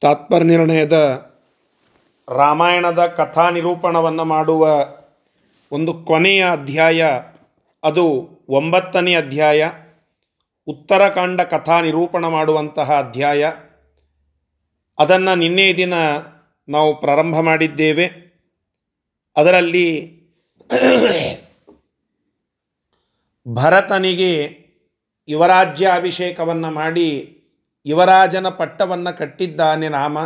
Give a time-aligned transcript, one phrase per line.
[0.00, 1.26] ತಾತ್ಪರ್ಯ ನಿರ್ಣಯದ
[2.28, 4.88] ರಾಮಾಯಣದ ಕಥಾ ನಿರೂಪಣವನ್ನು ಮಾಡುವ
[5.72, 7.04] ಒಂದು ಕೊನೆಯ ಅಧ್ಯಾಯ,
[7.84, 9.70] ಅದು ಒಂಬತ್ತನೇ ಅಧ್ಯಾಯ,
[10.66, 13.52] ಉತ್ತರಕಾಂಡ ಕಥಾ ನಿರೂಪಣ ಮಾಡುವಂತಹ ಅಧ್ಯಾಯ.
[14.98, 15.94] ಅದನ್ನು ನಿನ್ನೆ ದಿನ
[16.68, 18.31] ನಾವು ಪ್ರಾರಂಭ ಮಾಡಿದ್ದೇವೆ.
[19.36, 19.88] ಅದರಲ್ಲಿ
[23.46, 24.32] ಭರತನಿಗೆ
[25.28, 27.08] ಯುವರಾಜ್ಯಾಭಿಷೇಕವನ್ನು ಮಾಡಿ
[27.86, 30.18] ಯುವರಾಜನ ಪಟ್ಟವನ್ನು ಕಟ್ಟಿದ್ದಾನೆ ರಾಮ.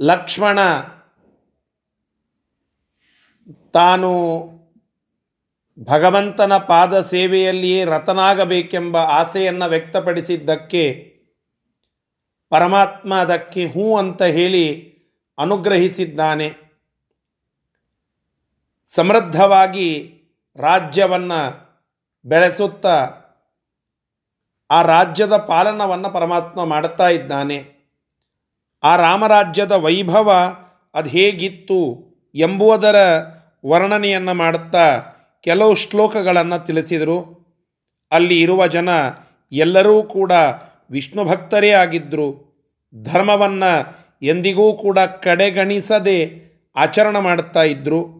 [0.00, 0.58] ಲಕ್ಷ್ಮಣ
[3.74, 4.10] ತಾನು
[5.80, 10.84] ಭಗವಂತನ ಪಾದ ಸೇವೆಯಲ್ಲಿಯೇ ರತನಾಗಬೇಕೆಂಬ ಆಸೆಯನ್ನು ವ್ಯಕ್ತಪಡಿಸಿದ್ದಕ್ಕೆ
[12.50, 14.64] ಪರಮಾತ್ಮ ಅದಕ್ಕೆ ಹೂ ಅಂತ ಹೇಳಿ
[15.38, 16.67] ಅನುಗ್ರಹಿಸಿದ್ದಾನೆ.
[18.94, 20.14] ಸಮೃದ್ಧವಾಗಿ
[20.56, 21.68] ರಾಜ್ಯವನ್ನು
[22.24, 23.10] ಬೆಳೆಸುತ್ತಾ
[24.70, 27.64] ಆ ರಾಜ್ಯದ ಪಾಲನವನ್ನು ಪರಮಾತ್ಮ ಮಾಡುತ್ತಾ ಇದ್ದಾನೆ.
[28.82, 30.56] ಆ ರಾಮರಾಜ್ಯದ ವೈಭವ
[30.94, 32.96] ಅದು ಹೇಗಿತ್ತು ಎಂಬುವುದರ
[33.66, 34.98] ವರ್ಣನೆಯನ್ನು ಮಾಡುತ್ತಾ
[35.42, 37.38] ಕೆಲವು ಶ್ಲೋಕಗಳನ್ನು ತಿಳಿಸಿದರು.
[38.10, 38.88] ಅಲ್ಲಿ ಇರುವ ಜನ
[39.52, 40.32] ಎಲ್ಲರೂ ಕೂಡ
[40.90, 42.48] ವಿಷ್ಣು ಭಕ್ತರೇ ಆಗಿದ್ದರು
[43.02, 48.18] ಧರ್ಮವನ್ನು ಎಂದಿಗೂ ಕೂಡ ಕಡೆಗಣಿಸದೆ ಆಚರಣೆ ಮಾಡುತ್ತಾ ಇದ್ದರು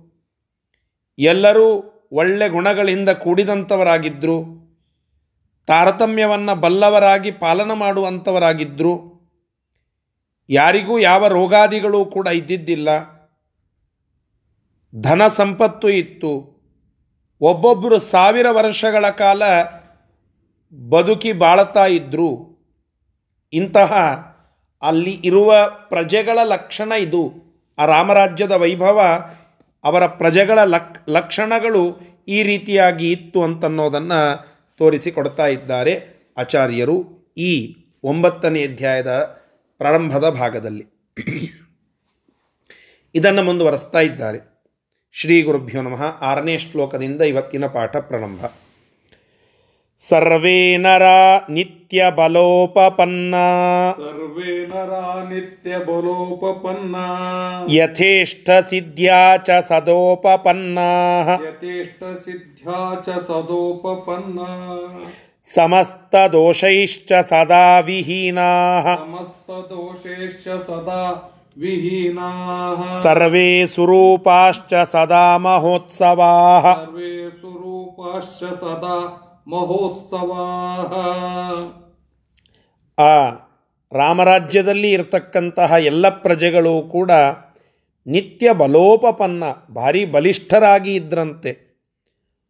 [1.18, 4.58] ಎಲ್ಲರೂ ಒಳ್ಳೆ ಗುಣಗಳಿಂದ ಕೂಡಿದಂಥವರಾಗಿದ್ದರು
[5.66, 9.18] ತಾರತಮ್ಯವನ್ನು ಬಲ್ಲವರಾಗಿ ಪಾಲನ ಮಾಡುವಂಥವರಾಗಿದ್ದರು
[10.50, 12.88] ಯಾರಿಗೂ ಯಾವ ರೋಗಾದಿಗಳು ಕೂಡ ಇದ್ದಿದ್ದಿಲ್ಲ.
[15.00, 16.58] ಧನ ಸಂಪತ್ತು ಇತ್ತು.
[17.40, 19.42] ಒಬ್ಬೊಬ್ಬರು ಸಾವಿರ ವರ್ಷಗಳ ಕಾಲ
[20.88, 22.58] ಬದುಕಿ ಬಾಳತಾ ಇದ್ದರು
[23.52, 23.92] ಇಂತಹ
[24.82, 25.54] ಅಲ್ಲಿ ಇರುವ
[25.88, 27.48] ಪ್ರಜೆಗಳ ಲಕ್ಷಣ ಇದು.
[27.78, 29.28] ಆ ರಾಮರಾಜ್ಯದ ವೈಭವ
[29.84, 34.46] ಅವರ ಪ್ರಜೆಗಳ ಲಕ್, ಲಕ್ಷಣಗಳು ಈ ರೀತಿಯಾಗಿ ಇತ್ತು ಅಂತನ್ನೋದನ್ನು
[34.78, 39.10] ತೋರಿಸಿಕೊಡ್ತಾ ಇದ್ದಾರೆ ಆಚಾರ್ಯರು ಈ ಒಂಬತ್ತನೇ ಅಧ್ಯಾಯದ
[39.78, 40.86] ಪ್ರಾರಂಭದ ಭಾಗದಲ್ಲಿ.
[43.14, 44.38] ಇದನ್ನು ಮುಂದುವರೆಸ್ತಾ ಇದ್ದಾರೆ.
[45.12, 46.02] ಶ್ರೀ ಗುರುಭ್ಯೋ ನಮಃ.
[46.02, 48.44] ಆರನೇ ಶ್ಲೋಕದಿಂದ ಇವತ್ತಿನ ಪಾಠ ಪ್ರಾರಂಭ.
[50.06, 51.02] ಸರ್ವೇ ನರ
[51.50, 53.34] ನಿತ್ಯ ಬಲೋಪಪನ್ನ.
[53.96, 54.90] ಸರ್ವೇ ನರ
[55.32, 56.96] ನಿತ್ಯ ಬಲೋಪಪನ್ನ.
[57.72, 60.78] ಯಥೇಷ್ಟ ಸಿದ್ಧ್ಯಾ ಚ ಸದೋಪಪನ್ನ.
[61.34, 64.38] ಯಥೇಷ್ಟ ಸಿದ್ಧ್ಯಾ ಚ ಸದೋಪಪನ್ನ.
[65.42, 68.80] ಸಮಸ್ತ ದೋಷೈಶ್ಚ ಸದಾ ವಿಹೀನಾ.
[68.96, 71.34] ಸಮಸ್ತ ದೋಷೈಶ್ಚ ಸದಾ
[73.02, 75.38] ಸರ್ವೇ ಸದಾ
[76.74, 77.30] ಸರ್ವೇ
[78.60, 80.92] ಸದಾ ಮಹೋತ್ಸವಾಹ.
[83.02, 83.30] ಆ
[83.92, 87.10] ರಾಮರಾಜ್ಯದಲ್ಲಿ ಇರತಕ್ಕಂತಹ ಎಲ್ಲ ಪ್ರಜೆಗಳು ಕೂಡ
[88.06, 89.44] ನಿತ್ಯ ಬಲೋಪಪನ್ನ,
[89.74, 91.50] ಭಾರಿ ಬಲಿಷ್ಠರಾಗಿ ಇದ್ರಂತೆ.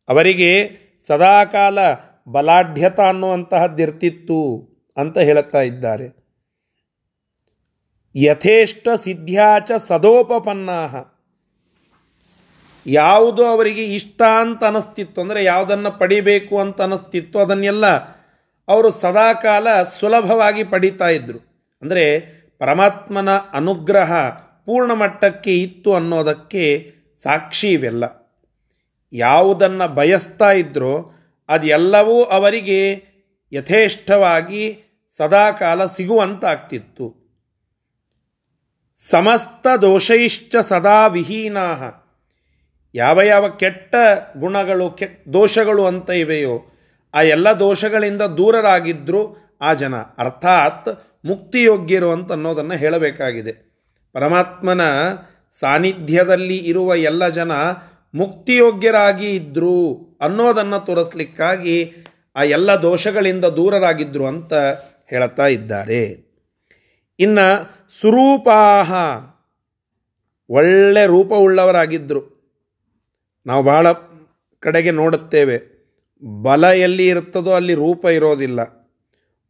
[0.08, 0.70] ಅವರಿಗೆ
[1.06, 1.78] ಸದಾಕಾಲ
[2.28, 6.18] ಬಲಾಢ್ಯತ ಅನ್ನುವಂತಹದ್ದಿರ್ತಿತ್ತು ಅಂತ ಹೇಳುತ್ತಾ ಇದ್ದಾರೆ.
[8.16, 11.14] ಯಥೇಷ್ಟ ಸಿದ್ಧ್ಯಾಚ ಸದೋಪಪನ್ನಾ
[12.88, 17.86] ಯಾವುದು ಅವರಿಗೆ ಇಷ್ಟ ಅಂತ ಅನ್ನಿಸ್ತಿತ್ತು ಅಂದರೆ ಯಾವುದನ್ನು ಪಡಿಬೇಕು ಅಂತ ಅನ್ನಿಸ್ತಿತ್ತು ಅದನ್ನೆಲ್ಲ
[18.68, 21.38] ಅವರು ಸದಾಕಾಲ ಸುಲಭವಾಗಿ ಪಡೀತಾ ಇದ್ದರು
[21.82, 22.04] ಅಂದರೆ
[22.58, 24.28] ಪರಮಾತ್ಮನ ಅನುಗ್ರಹ
[24.64, 28.04] ಪೂರ್ಣ ಮಟ್ಟಕ್ಕೆ ಇತ್ತು ಅನ್ನೋದಕ್ಕೆ ಸಾಕ್ಷಿ ಇವೆಲ್ಲ.
[29.12, 31.10] ಯಾವುದನ್ನು ಬಯಸ್ತಾ ಇದ್ದರೋ
[31.48, 32.80] ಅದೆಲ್ಲವೂ ಅವರಿಗೆ
[33.52, 34.62] ಯಥೇಷ್ಟವಾಗಿ
[35.18, 37.06] ಸದಾಕಾಲ ಸಿಗುವಂತಾಗ್ತಿತ್ತು.
[39.00, 41.66] ಸಮಸ್ತ ದೋಷೈಶ್ಚ ಸದಾ ವಿಹೀನಾ
[42.94, 43.94] ಯಾವ ಯಾವ ಕೆಟ್ಟ
[44.38, 46.68] ಗುಣಗಳು, ಕೆಟ್ಟ ದೋಷಗಳು ಅಂತ ಇವೆಯೋ,
[47.14, 49.94] ಆ ಎಲ್ಲ ದೋಷಗಳಿಂದ ದೂರರಾಗಿದ್ದರು ಆ ಜನ.
[49.96, 50.88] ಅರ್ಥಾತ್
[51.24, 53.52] ಮುಕ್ತಿಯೋಗ್ಯರು ಅಂತ ಅನ್ನೋದನ್ನು ಹೇಳಬೇಕಾಗಿದೆ.
[54.12, 54.80] ಪರಮಾತ್ಮನ
[55.60, 57.52] ಸಾನ್ನಿಧ್ಯದಲ್ಲಿ ಇರುವ ಎಲ್ಲ ಜನ
[58.14, 61.92] ಮುಕ್ತಿಯೋಗ್ಯರಾಗಿ ಇದ್ದರು ಅನ್ನೋದನ್ನು ತೋರಿಸ್ಲಿಕ್ಕಾಗಿ
[62.36, 64.54] ಆ ಎಲ್ಲ ದೋಷಗಳಿಂದ ದೂರರಾಗಿದ್ದರು ಅಂತ
[65.06, 66.28] ಹೇಳ್ತಾ ಇದ್ದಾರೆ.
[67.18, 68.94] ಇನ್ನು ಸುರೂಪಾಹ
[70.50, 72.37] ಒಳ್ಳೆ ರೂಪವುಳ್ಳವರಾಗಿದ್ದರು
[73.48, 73.92] ನಾವು ಬಹಳ
[74.60, 75.78] ಕಡೆಗೆ ನೋಡುತ್ತೇವೆ.
[76.42, 78.60] ಬಲ ಎಲ್ಲಿ ಇರ್ತದೋ ಅಲ್ಲಿ ರೂಪ ಇರೋದಿಲ್ಲ.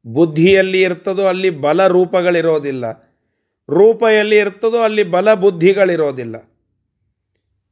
[0.06, 3.02] ಬುದ್ಧಿಯಲ್ಲಿ ಇರ್ತದೋ ಅಲ್ಲಿ ಬಲ ರೂಪಗಳಿರೋದಿಲ್ಲ.
[3.70, 6.36] ರೂಪ ಎಲ್ಲಿ ಇರ್ತದೋ ಅಲ್ಲಿ ಬಲ ಬುದ್ಧಿಗಳಿರೋದಿಲ್ಲ.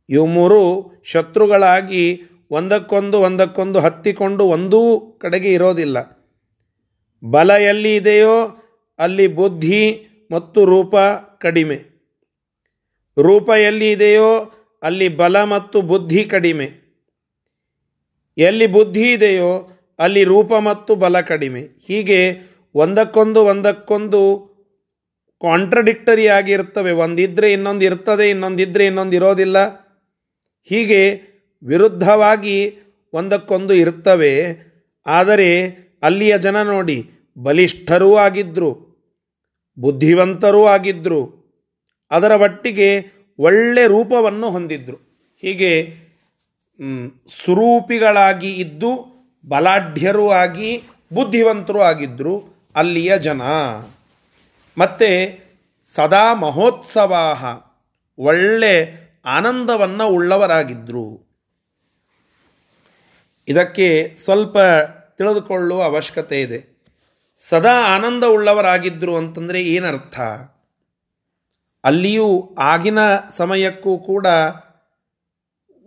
[0.08, 5.98] ಇವು ಮೂರು ಶತ್ರುಗಳಾಗಿ ಒಂದಕ್ಕೊಂದು ಒಂದಕ್ಕೊಂದು ಹತ್ತಿಕೊಂಡು ಒಂದೂ ಕಡೆಗೆ ಇರೋದಿಲ್ಲ.
[7.24, 8.64] ಬಲ ಎಲ್ಲಿ ಇದೆಯೋ
[8.98, 10.94] ಅಲ್ಲಿ ಬುದ್ಧಿ ಮತ್ತು ರೂಪ
[11.40, 11.76] ಕಡಿಮೆ.
[13.18, 14.52] ರೂಪ ಎಲ್ಲಿ ಇದೆಯೋ
[14.86, 16.66] ಅಲ್ಲಿ ಬಲ ಮತ್ತು ಬುದ್ಧಿ ಕಡಿಮೆ.
[18.38, 19.52] ಎಲ್ಲಿ ಬುದ್ಧಿ ಇದೆಯೋ
[19.98, 21.62] ಅಲ್ಲಿ ರೂಪ ಮತ್ತು ಬಲ ಕಡಿಮೆ.
[21.88, 22.20] ಹೀಗೆ
[22.74, 24.20] ಒಂದಕ್ಕೊಂದು ಒಂದಕ್ಕೊಂದು
[25.42, 26.92] ಕಾಂಟ್ರಡಿಕ್ಟರಿ ಆಗಿರ್ತವೆ.
[27.04, 29.58] ಒಂದಿದ್ದರೆ ಇನ್ನೊಂದು ಇರ್ತದೆ ಇನ್ನೊಂದಿದ್ದರೆ ಇನ್ನೊಂದು ಇರೋದಿಲ್ಲ.
[30.70, 31.00] ಹೀಗೆ
[31.62, 32.58] ವಿರುದ್ಧವಾಗಿ
[33.12, 34.34] ಒಂದಕ್ಕೊಂದು ಇರ್ತವೆ.
[35.06, 35.50] ಆದರೆ
[36.02, 36.98] ಅಲ್ಲಿಯ ಜನ ನೋಡಿ,
[37.38, 38.70] ಬಲಿಷ್ಠರೂ ಆಗಿದ್ದರು
[39.78, 41.20] ಬುದ್ಧಿವಂತರೂ ಆಗಿದ್ದರು
[42.10, 42.88] ಅದರ ಒಟ್ಟಿಗೆ
[43.38, 44.96] ಒಳ್ಳೆ ರೂಪವನ್ನು ಹೊಂದಿದ್ರು.
[45.40, 45.92] ಹೀಗೆ
[47.44, 49.16] ಸುರೂಪಿಗಳಾಗಿ ಇದ್ದು,
[49.48, 53.42] ಬಲಾಢ್ಯರೂ ಆಗಿ, ಬುದ್ಧಿವಂತರು ಆಗಿದ್ದರು ಅಲ್ಲಿಯ ಜನ.
[54.78, 55.38] ಮತ್ತು,
[55.94, 57.16] ಸದಾ ಮಹೋತ್ಸವ
[58.18, 61.26] ಒಳ್ಳೆ ಆನಂದವನ್ನು ಉಳ್ಳವರಾಗಿದ್ದರು
[63.48, 64.58] ಇದಕ್ಕೆ ಸ್ವಲ್ಪ
[65.18, 66.76] ತಿಳಿದುಕೊಳ್ಳುವ ಅವಶ್ಯಕತೆ ಇದೆ.
[67.48, 70.20] ಸದಾ ಆನಂದ ಉಳ್ಳವರಾಗಿದ್ದರು ಅಂತಂದರೆ ಏನರ್ಥ?
[71.86, 72.98] ಅಲ್ಲಿಯೂ ಆಗಿನ
[73.36, 74.26] ಸಮಯಕ್ಕೂ ಕೂಡ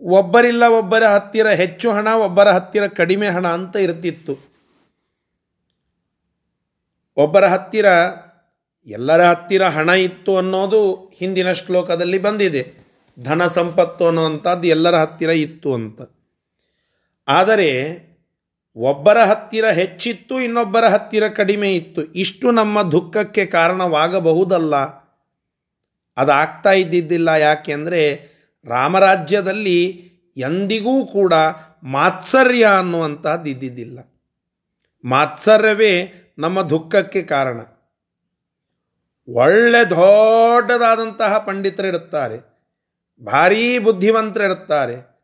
[0.02, 4.38] ಒಬ್ಬರಿಲ್ಲ ಒಬ್ಬರ ಹತ್ತಿರ, ಹೆಚ್ಚು ಹಣ ಒಬ್ಬರ ಹತ್ತಿರ, ಕಡಿಮೆ ಹಣ ಅಂತ ಇರ್ತಿತ್ತು.
[7.16, 7.86] ಒಬ್ಬರ ಹತ್ತಿರ,
[8.86, 12.72] ಎಲ್ಲರ ಹತ್ತಿರ ಹಣ ಇತ್ತು ಅನ್ನೋದು ಹಿಂದಿನ ಶ್ಲೋಕದಲ್ಲಿ ಬಂದಿದೆ.
[13.24, 16.02] ಧನ ಸಂಪತ್ತು ಅನ್ನುವಂಥದ್ದು ಎಲ್ಲರ ಹತ್ತಿರ ಇತ್ತು ಅಂತ.
[17.28, 18.00] ಆದರೆ,
[18.76, 22.02] ಒಬ್ಬರ ಹತ್ತಿರ ಹೆಚ್ಚಿತ್ತು, ಇನ್ನೊಬ್ಬರ ಹತ್ತಿರ ಕಡಿಮೆ ಇತ್ತು.
[22.04, 25.00] ಇಷ್ಟು ನಮ್ಮ ದುಃಖಕ್ಕೆ ಕಾರಣವಾಗಬಹುದಲ್ಲ.
[26.16, 28.30] ಅದಾಗ್ತಾ ಇದ್ದಿದ್ದಿಲ್ಲ ಯಾಕೆಂದರೆ
[28.64, 31.34] ರಾಮರಾಜ್ಯದಲ್ಲಿ ಎಂದಿಗೂ ಕೂಡ
[31.82, 33.98] ಮಾತ್ಸರ್ಯ ಅನ್ನುವಂಥದ್ದು ಇದ್ದಿದ್ದಿಲ್ಲ.
[35.04, 37.60] ಮಾತ್ಸರ್ಯವೇ ನಮ್ಮ ದುಃಖಕ್ಕೆ ಕಾರಣ.
[39.28, 42.38] ಒಳ್ಳೆ ದೊಡ್ಡದಾದಂತಹ ಪಂಡಿತರಿರುತ್ತಾರೆ,
[43.24, 45.20] ಭಾರೀ ಬುದ್ಧಿವಂತರಿರುತ್ತಾರೆ,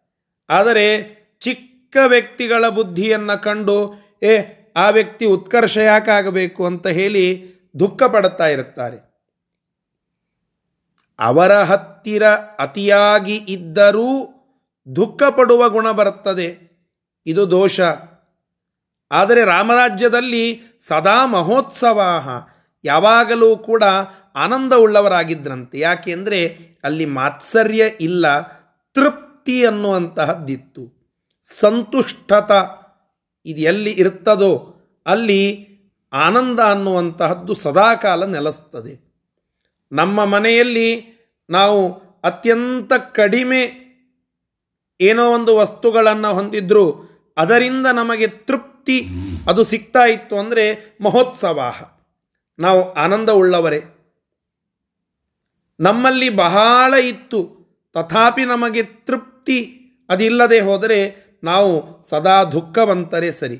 [0.50, 4.38] ಆದರೆ ಚಿಕ್ಕ ವ್ಯಕ್ತಿಗಳ ಬುದ್ಧಿಯನ್ನು ಕಂಡು, ಏ,
[4.76, 6.66] ಆ ವ್ಯಕ್ತಿ ಉತ್ಕರ್ಷ ಯಾಕಾಗಬೇಕು?
[6.66, 7.46] ಅಂತ ಹೇಳಿ
[7.78, 9.05] ದುಃಖ ಪಡುತ್ತಾ ಇರುತ್ತಾರೆ.
[11.18, 12.22] ಅವರ ಹತ್ತಿರ
[12.58, 14.32] ಅತಿಯಾಗಿ ಇದ್ದರೂ
[14.96, 16.76] ದುಃಖ ಪಡುವ ಗುಣ ಬರುತ್ತದೆ.
[17.26, 17.80] ಇದು ದೋಷ.
[19.10, 22.02] ಆದರೆ ರಾಮರಾಜ್ಯದಲ್ಲಿ ಸದಾ ಮಹೋತ್ಸವ
[22.84, 23.82] ಯಾವಾಗಲೂ ಕೂಡ
[24.34, 28.42] ಆನಂದ ಉಳ್ಳವರಾಗಿದ್ರಂತೆ ಯಾಕೆಂದರೆ ಅಲ್ಲಿ ಮಾತ್ಸರ್ಯ ಇಲ್ಲ,
[28.94, 30.96] ತೃಪ್ತಿ ಅನ್ನುವಂತಹದ್ದಿತ್ತು.
[31.60, 32.52] ಸಂತುಷ್ಟತ
[33.44, 34.76] ಇದು ಎಲ್ಲಿ ಇರ್ತದೋ
[35.06, 35.68] ಅಲ್ಲಿ
[36.12, 39.05] ಆನಂದ ಅನ್ನುವಂತಹದ್ದು ಸದಾಕಾಲ ನೆಲೆಸ್ತದೆ.
[39.92, 41.16] ನಮ್ಮ ಮನೆಯಲ್ಲಿ
[41.50, 41.92] ನಾವು
[42.24, 43.86] ಅತ್ಯಂತ ಕಡಿಮೆ
[45.00, 49.08] ಏನೋ ಒಂದು ವಸ್ತುಗಳನ್ನು ಹೊಂದಿದ್ರು ಅದರಿಂದ ನಮಗೆ ತೃಪ್ತಿ
[49.48, 51.74] ಅದು ಸಿಗ್ತಾ ಇತ್ತು ಅಂದರೆ ಮಹೋತ್ಸವ
[52.58, 53.84] ನಾವು ಆನಂದ ಉಳ್ಳವರೇ
[55.80, 57.56] ನಮ್ಮಲ್ಲಿ ಬಹಳ ಇತ್ತು.
[57.94, 59.80] ತಥಾಪಿ ನಮಗೆ ತೃಪ್ತಿ
[60.11, 63.56] ಅದಿಲ್ಲದೆ ಹೋದರೆ ನಾವು ಸದಾ ದುಃಖವಂತರೇ ಸರಿ.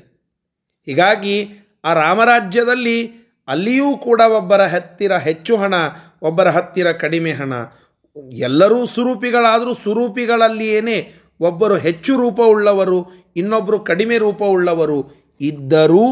[0.85, 1.49] ಹೀಗಾಗಿ
[1.85, 5.75] ಆ ರಾಮರಾಜ್ಯದಲ್ಲಿ ಅಲ್ಲಿಯೂ ಕೂಡ ಒಬ್ಬರ ಹತ್ತಿರ ಹೆಚ್ಚು ಹಣ,
[6.21, 7.53] ಒಬ್ಬರ ಹತ್ತಿರ ಕಡಿಮೆ ಹಣ.
[8.47, 10.97] ಎಲ್ಲರೂ ಸುರೂಪಿಗಳಾದರೂ ಸುರೂಪಿಗಳಲ್ಲಿಯೇ
[11.39, 12.99] ಒಬ್ಬರು ಹೆಚ್ಚು ರೂಪವುಳ್ಳವರು
[13.35, 14.99] ಇನ್ನೊಬ್ಬರು ಕಡಿಮೆ ರೂಪವುಳ್ಳವರು
[15.41, 16.05] ಇದ್ದರೂ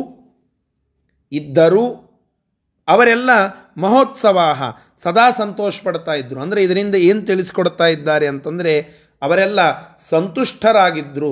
[1.32, 1.86] ಇದ್ದರೂ
[2.88, 3.30] ಅವರೆಲ್ಲ
[3.78, 4.40] ಮಹೋತ್ಸವ
[5.04, 8.74] ಸದಾ ಸಂತೋಷ ಪಡ್ತಾ ಇದ್ದರು ಅಂದರೆ ಇದರಿಂದ ಏನು ತಿಳಿಸ್ಕೊಡ್ತಾ ಇದ್ದಾರೆ ಅಂತಂದರೆ,
[9.22, 9.60] ಅವರೆಲ್ಲ
[10.10, 11.32] ಸಂತುಷ್ಟರಾಗಿದ್ದರು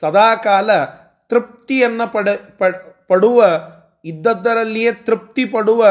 [0.00, 0.70] ಸದಾಕಾಲ
[1.30, 2.28] ತೃಪ್ತಿಯನ್ನು ಪಡ,
[3.08, 3.40] ಪಡುವ
[4.04, 5.86] ಇದ್ದದ್ದರಲ್ಲಿಯೇ ತೃಪ್ತಿ ಪಡುವ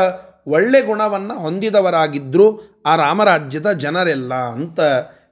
[0.48, 4.80] ಒಳ್ಳೆ ಗುಣವನ್ನು ಹೊಂದಿದವರಾಗಿದ್ದರು ಆ ರಾಮರಾಜ್ಯದ ಜನರೆಲ್ಲ ಅಂತ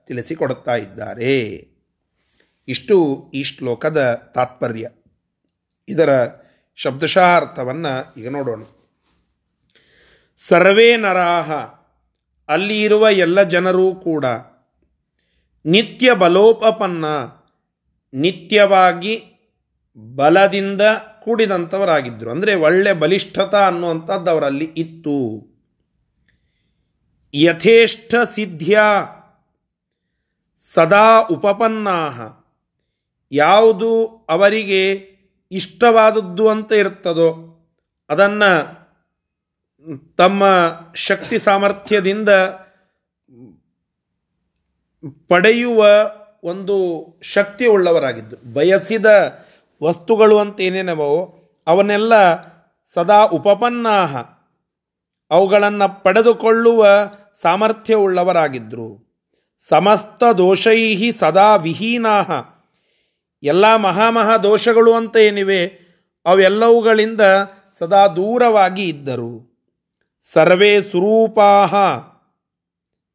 [0.05, 1.67] ತಿಳಿಸಿಕೊಡುತ್ತಾ ಇದ್ದಾರೆ.
[2.67, 4.89] ಇಷ್ಟು ಈ ಶ್ಲೋಕದ ತಾತ್ಪರ್ಯ.
[5.89, 6.27] ಇದರ
[6.75, 8.63] ಶಬ್ದಶಃ ಅರ್ಥವನ್ನು ಈಗ ನೋಡೋಣ.
[10.37, 11.51] ಸರ್ವೇ ನರಾಹ.
[12.53, 14.25] ಅಲ್ಲಿ ಇರುವ ಎಲ್ಲ ಜನರೂ ಕೂಡ
[15.65, 17.05] ನಿತ್ಯ ಬಲೋಪಪನ್ನ
[18.13, 19.23] ನಿತ್ಯವಾಗಿ
[20.15, 20.81] ಬಲದಿಂದ
[21.23, 22.29] ಕೂಡಿದಂಥವರಾಗಿದ್ದರು.
[22.31, 25.17] ಅಂದರೆ ಒಳ್ಳೆ ಬಲಿಷ್ಠತ ಅನ್ನುವಂಥದ್ದು ಅವರಲ್ಲಿ ಇತ್ತು.
[27.33, 28.79] ಯಥೇಷ್ಟ ಸಿದ್ಧ್ಯ
[30.73, 32.17] ಸದಾ ಉಪಪನ್ನಾಹ.
[33.31, 33.91] ಯಾವುದು
[34.29, 34.81] ಅವರಿಗೆ
[35.51, 37.29] ಇಷ್ಟವಾದದ್ದು ಅಂತ ಇರ್ತದೋ
[38.09, 38.51] ಅದನ್ನು
[40.17, 40.43] ತಮ್ಮ
[40.95, 42.29] ಶಕ್ತಿ ಸಾಮರ್ಥ್ಯದಿಂದ
[45.27, 45.79] ಪಡೆಯುವ
[46.43, 46.75] ಒಂದು
[47.21, 48.53] ಶಕ್ತಿ ಉಳ್ಳವರಾಗಿದ್ದರು.
[48.53, 49.07] ಬಯಸಿದ
[49.83, 52.13] ವಸ್ತುಗಳು ಅಂತ ಏನೇನವೋ ಅವನ್ನೆಲ್ಲ
[52.93, 54.17] ಸದಾ ಉಪಪನ್ನಾಹ,
[55.31, 56.87] ಅವುಗಳನ್ನು ಪಡೆದುಕೊಳ್ಳುವ
[57.41, 58.89] ಸಾಮರ್ಥ್ಯವುಳ್ಳವರಾಗಿದ್ದರು
[59.67, 62.31] ಸಮಸ್ತ ದೋಷೈಹಿ ಸದಾ ವಿಹೀನಾಹ.
[63.43, 65.65] ಎಲ್ಲ ಮಹಾಮಹಾ ದೋಷಗಳು ಅಂತ ಏನಿವೆ,
[66.25, 67.21] ಅವೆಲ್ಲವುಗಳಿಂದ
[67.79, 69.51] ಸದಾ ದೂರವಾಗಿ ಇದ್ದರು.
[70.33, 71.75] ಸರ್ವೇ ಸ್ವರೂಪಾಹ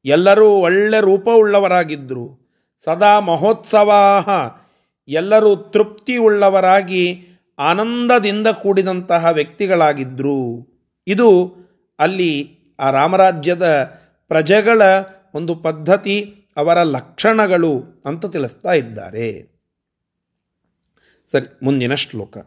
[0.05, 2.55] ಎಲ್ಲರೂ ಒಳ್ಳೆ ರೂಪವುಳ್ಳವರಾಗಿದ್ದರು
[2.85, 4.29] ಸದಾ ಮಹೋತ್ಸವಾಹ.
[5.09, 10.69] ಎಲ್ಲರೂ ತೃಪ್ತಿಯುಳ್ಳವರಾಗಿ ಆನಂದದಿಂದ ಕೂಡಿದಂತಹ ವ್ಯಕ್ತಿಗಳಾಗಿದ್ದರು
[11.07, 11.57] ಇದು
[11.99, 13.85] ಅಲ್ಲಿ ಆ ರಾಮರಾಜ್ಯದ
[14.29, 14.83] ಪ್ರಜೆಗಳ
[15.35, 19.57] ಒಂದು ಪದ್ಧತಿ, ಅವರ ಲಕ್ಷಣಗಳು ಅಂತ ತಿಳಿಸ್ತಾ ಇದ್ದಾರೆ.
[21.31, 22.39] ಸರಿ, ಮುಂದಿನ ಶ್ಲೋಕ.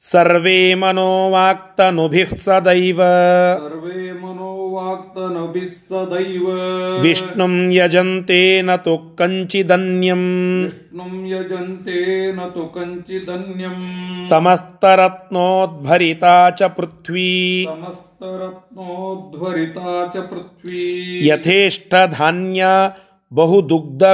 [0.00, 6.46] सर्वे मनोवाक्तनुभिः सदैव। सर्वे मनोवाक्तनुभिः सदैव।
[7.02, 20.16] विष्णुं यजन्ते न तु कञ्चिदन्यम्। विष्णुं यजन्ते न तु कञ्चिदन्यम्। समस्तरत्नोद्भरिता च पृथ्वी। समस्तरत्नोद्भरिता च
[20.16, 22.94] पृथ्वी। यथेष्टधान्या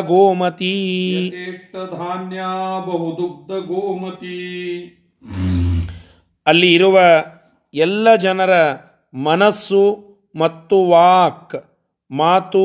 [0.00, 2.78] गोमती यथेष्टधान्या
[6.46, 6.98] ಅಲ್ಲಿ ಇರುವ
[7.74, 8.50] ಎಲ್ಲ ಜನರ
[9.14, 9.82] ಮನಸ್ಸು
[10.36, 11.56] ಮತ್ತು ವಾಕ್,
[12.10, 12.64] ಮಾತು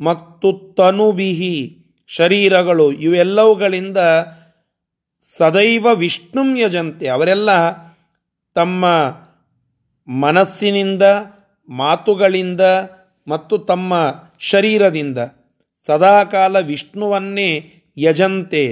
[0.00, 1.56] ಮತ್ತು ತನುಬಿಹಿ,
[2.10, 3.98] ಶರೀರಗಳು, ಇವೆಲ್ಲವುಗಳಿಂದ
[5.38, 7.50] ಸದೈವ ವಿಷ್ಣುಂ ಯಜಂತೆ ಅವರೆಲ್ಲ
[8.56, 8.84] ತಮ್ಮ
[10.08, 11.02] ಮನಸ್ಸಿನಿಂದ,
[11.68, 12.60] ಮಾತುಗಳಿಂದ
[13.26, 13.94] ಮತ್ತು ತಮ್ಮ
[14.40, 15.18] ಶರೀರದಿಂದ
[15.86, 17.50] ಸದಾಕಾಲ ವಿಷ್ಣುವನ್ನೇ
[17.96, 18.64] ಯಜಂತೆ,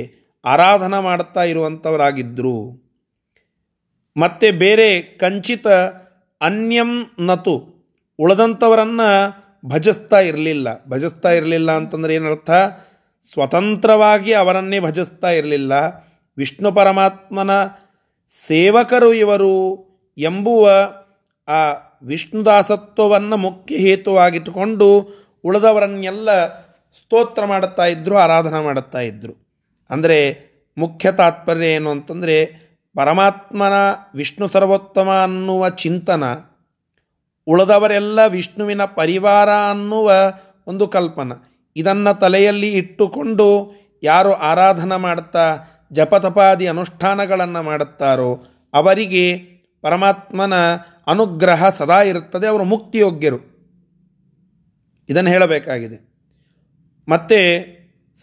[0.45, 2.86] ಆರಾಧನಾ ಮಾಡ್ತಾ ಇರುವಂಥವರಾಗಿದ್ದರು
[4.17, 5.67] ಮತ್ತು ಬೇರೆ ಕಂಚಿತ
[6.41, 7.55] ಅನ್ಯಂ ನತು.
[8.19, 9.09] ಉಳದಂಥವರನ್ನು
[9.69, 10.69] ಭಜಿಸ್ತಾ ಇರಲಿಲ್ಲ.
[10.89, 12.51] ಭಜಿಸ್ತಾ ಇರಲಿಲ್ಲ ಅಂತಂದರೆ ಏನರ್ಥ?
[13.33, 15.73] ಸ್ವತಂತ್ರವಾಗಿ ಅವರನ್ನೇ ಭಜಿಸ್ತಾ ಇರಲಿಲ್ಲ.
[16.39, 17.51] ವಿಷ್ಣು ಪರಮಾತ್ಮನ
[18.47, 19.53] ಸೇವಕರು ಇವರು
[20.19, 20.65] ಎಂಬುವ
[21.49, 21.61] ಆ
[22.03, 24.87] ವಿಷ್ಣುದಾಸತ್ವವನ್ನು ಮುಖ್ಯ ಹೇತುವಾಗಿಟ್ಟುಕೊಂಡು
[25.45, 26.47] ಉಳಿದವರನ್ನೆಲ್ಲ
[26.99, 29.35] ಸ್ತೋತ್ರ ಮಾಡುತ್ತಾ ಇದ್ದರು ಆರಾಧನೆ ಮಾಡುತ್ತಾ ಇದ್ದರು
[29.91, 30.19] ಅಂದರೆ
[30.77, 32.66] ಮುಖ್ಯ ತಾತ್ಪರ್ಯ ಏನು ಅಂತಂದರೆ
[32.97, 33.73] ಪರಮಾತ್ಮನ
[34.15, 36.25] ವಿಷ್ಣು ಸರ್ವೋತ್ತಮ ಅನ್ನುವ ಚಿಂತನ,
[37.47, 40.13] ಉಳಿದವರೆಲ್ಲ ವಿಷ್ಣುವಿನ ಪರಿವಾರ ಅನ್ನುವ
[40.67, 41.33] ಒಂದು ಕಲ್ಪನ.
[41.77, 43.73] ಇದನ್ನು ತಲೆಯಲ್ಲಿ ಇಟ್ಟುಕೊಂಡು
[44.03, 45.59] ಯಾರು ಆರಾಧನೆ ಮಾಡುತ್ತಾ
[45.93, 49.39] ಜಪತಪಾದಿ ಅನುಷ್ಠಾನಗಳನ್ನು ಮಾಡುತ್ತಾರೋ, ಅವರಿಗೆ
[49.83, 50.53] ಪರಮಾತ್ಮನ
[51.07, 53.57] ಅನುಗ್ರಹ ಸದಾ ಇರುತ್ತದೆ, ಅವರು ಮುಕ್ತಿಯೋಗ್ಯರು.
[55.09, 56.17] ಇದನ್ನು ಹೇಳಬೇಕಾಗಿದೆ.
[57.09, 57.37] ಮತ್ತು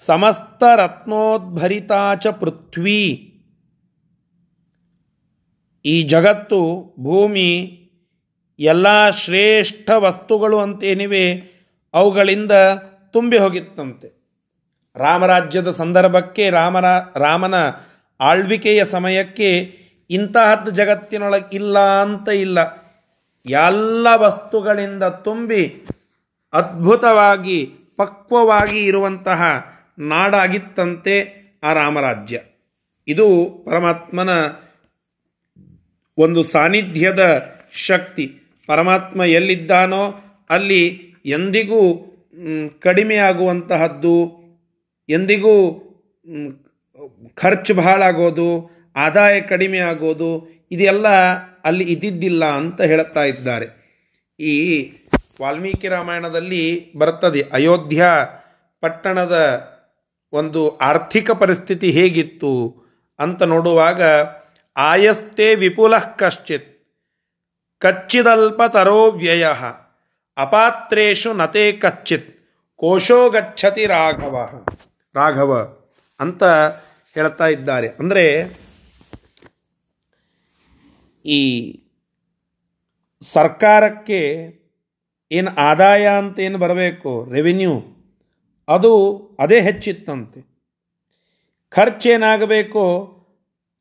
[0.06, 3.30] ಸಮಸ್ತ ರತ್ನೋದ್ಭರಿತಾಚ ಪೃಥ್ವಿ.
[5.86, 7.80] ಈ ಜಗತ್ತು, ಭೂಮಿ,
[8.60, 11.54] ಎಲ್ಲ ಶ್ರೇಷ್ಠ ವಸ್ತುಗಳು ಅಂತೇನಿವೆ,
[11.94, 12.52] ಅವುಗಳಿಂದ
[13.12, 14.24] ತುಂಬಿ ಹೋಗಿತ್ತಂತೆ.
[14.96, 16.86] ರಾಮರಾಜ್ಯದ ಸಂದರ್ಭಕ್ಕೆ ರಾಮನ
[17.16, 17.54] ರಾಮನ
[18.20, 19.78] ಆಳ್ವಿಕೆಯ ಸಮಯಕ್ಕೆ
[20.10, 22.60] ಇಂತಹದ್ದು ಜಗತ್ತಿನೊಳಗೆ ಇಲ್ಲ ಅಂತ ಇಲ್ಲ.
[23.46, 25.88] ಎಲ್ಲ ವಸ್ತುಗಳಿಂದ ತುಂಬಿ
[26.54, 27.66] ಅದ್ಭುತವಾಗಿ,
[27.98, 29.66] ಪಕ್ವವಾಗಿ ಇರುವಂತಹ
[30.00, 32.42] ನಾಡಾಗಿತ್ತಂತೆ ಆ ರಾಮರಾಜ್ಯ.
[33.08, 34.30] ಇದು ಪರಮಾತ್ಮನ
[36.18, 38.28] ಒಂದು ಸಾನ್ನಿಧ್ಯದ ಶಕ್ತಿ
[38.68, 40.16] ಪರಮಾತ್ಮ ಎಲ್ಲಿದ್ದಾನೋ
[40.50, 44.32] ಅಲ್ಲಿ ಎಂದಿಗೂ ಕಡಿಮೆ ಕಡಿಮೆಯಾಗುವಂತಹದ್ದು,
[45.10, 45.80] ಎಂದಿಗೂ
[47.36, 48.04] ಖರ್ಚು ಬಹಳ
[48.96, 51.08] ಆದಾಯ ಕಡಿಮೆ ಆಗೋದು ಇದೆಲ್ಲ
[51.64, 53.84] ಅಲ್ಲಿ ಇದ್ದಿದ್ದಿಲ್ಲ ಅಂತ ಹೇಳುತ್ತಾ ಇದ್ದಾರೆ.
[54.40, 54.92] ಈ
[55.42, 58.06] ವಾಲ್ಮೀಕಿ ರಾಮಾಯಣದಲ್ಲಿ ಬರ್ತದೆ ಅಯೋಧ್ಯ
[58.82, 59.68] ಪಟ್ಟಣದ
[60.34, 62.84] ಒಂದು ಆರ್ಥಿಕ ಪರಿಸ್ಥಿತಿ ಹೇಗಿತ್ತು
[63.20, 64.02] ಅಂತ ನೋಡುವಾಗ
[64.76, 66.88] ಆಯಸ್ತೆ ವಿಪುಲ ಕಶ್ಚಿತ್.
[67.80, 69.48] ಕಚ್ಚಿದಲ್ಪತರೋ ವ್ಯಯ.
[70.38, 72.40] ಅಪಾತ್ರೇಷು ನತೆ ಕಚ್ಚಿತ್.
[72.76, 74.66] ಕೋಶೋ ಗಚ್ಚತಿ ರಾಘವ.
[75.16, 75.78] ರಾಘವ
[76.20, 76.44] ಅಂತ
[77.14, 77.88] ಹೇಳ್ತಾ ಇದ್ದಾರೆ.
[77.88, 78.58] ಅಂದರೆ
[81.26, 81.74] ಈ
[83.22, 84.54] ಸರ್ಕಾರಕ್ಕೆ
[85.32, 87.28] ಏನು ಆದಾಯ ಅಂತ ಏನು ಬರಬೇಕು?
[87.32, 87.82] ರೆವಿನ್ಯೂ.
[88.68, 90.54] ಅದು ಅದೇ ಹೆಚ್ಚಿತ್ತಂತೆ.
[91.70, 93.10] ಖರ್ಚೇನಾಗಬೇಕೋ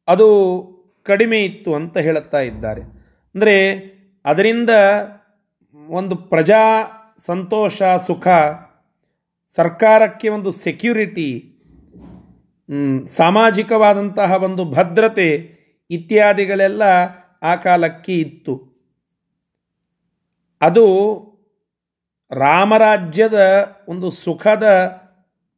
[0.08, 0.72] ಅದು
[1.04, 2.80] ಕಡಿಮೆ ಇತ್ತು ಅಂತ ಹೇಳುತ್ತಾ ಇದ್ದಾರೆ.
[3.35, 3.56] ಅಂದರೆ
[4.25, 4.71] ಅದರಿಂದ
[5.88, 6.62] ಒಂದು ಪ್ರಜಾ
[7.26, 8.28] ಸಂತೋಷ, ಸುಖ,
[9.56, 11.49] ಸರ್ಕಾರಕ್ಕೆ ಒಂದು ಸೆಕ್ಯೂರಿಟಿ
[13.06, 15.59] ಸಾಮಾಜಿಕವಾದಂತಹ ಒಂದು ಭದ್ರತೆ
[15.90, 16.82] ಇತ್ಯಾದಿಗಳೆಲ್ಲ
[17.42, 18.73] ಆ ಕಾಲಕ್ಕೆ ಇತ್ತು.
[20.61, 20.87] ಅದು
[22.30, 23.38] ರಾಮರಾಜ್ಯದ
[23.88, 24.66] ಒಂದು ಸುಖದ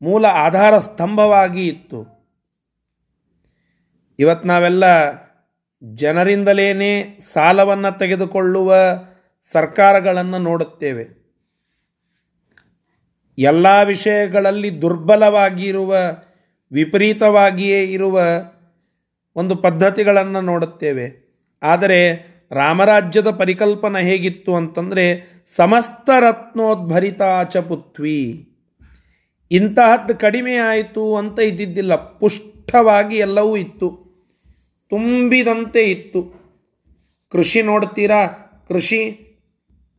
[0.02, 2.14] ಮೂಲ ಆಧಾರ ಸ್ತಂಭವಾಗಿ ಇತ್ತು.
[4.18, 4.84] ಇವತ್ತು ನಾವೆಲ್ಲ
[5.92, 8.76] ಜನರಿಂದಲೇ ಸಾಲವನ್ನು ತೆಗೆದುಕೊಳ್ಳುವ
[9.52, 11.24] ಸರ್ಕಾರಗಳನ್ನು ನೋಡುತ್ತೇವೆ.
[13.38, 15.96] ಎಲ್ಲ ವಿಷಯಗಳಲ್ಲಿ ದುರ್ಬಲವಾಗಿರುವ,
[16.72, 18.20] ವಿಪರೀತವಾಗಿಯೇ ಇರುವ
[19.36, 21.24] ಒಂದು ಪದ್ಧತಿಗಳನ್ನು ನೋಡುತ್ತೇವೆ.
[21.62, 25.26] ಆದರೆ ರಾಮರಾಜ್ಯದ ಪರಿಕಲ್ಪನೆ ಹೇಗಿತ್ತು ಅಂತಂದರೆ
[25.56, 28.50] ಸಮಸ್ತ ರತ್ನೋದ್ಭರಿತಾಚ ಪುತ್ವಿ
[29.50, 31.94] ಇಂತಹದ್ದು ಕಡಿಮೆ ಆಯಿತು ಅಂತ ಇದ್ದಿದ್ದಿಲ್ಲ.
[31.94, 34.03] ಪುಷ್ಟವಾಗಿ ಎಲ್ಲವೂ ಇತ್ತು.
[34.94, 36.22] ತುಂಬಿದಂತೆ ಇತ್ತು.
[37.32, 38.26] ಕೃಷಿ ನೋಡ್ತೀರಾ?
[38.68, 39.20] ಕೃಷಿ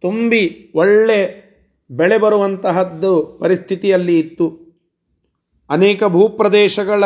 [0.01, 1.45] ತುಂಬಿ ಒಳ್ಳೆ
[1.91, 4.59] ಬೆಳೆ ಬರುವಂತಹದ್ದು ಪರಿಸ್ಥಿತಿಯಲ್ಲಿ ಇತ್ತು.
[5.69, 7.03] ಅನೇಕ ಭೂಪ್ರದೇಶಗಳ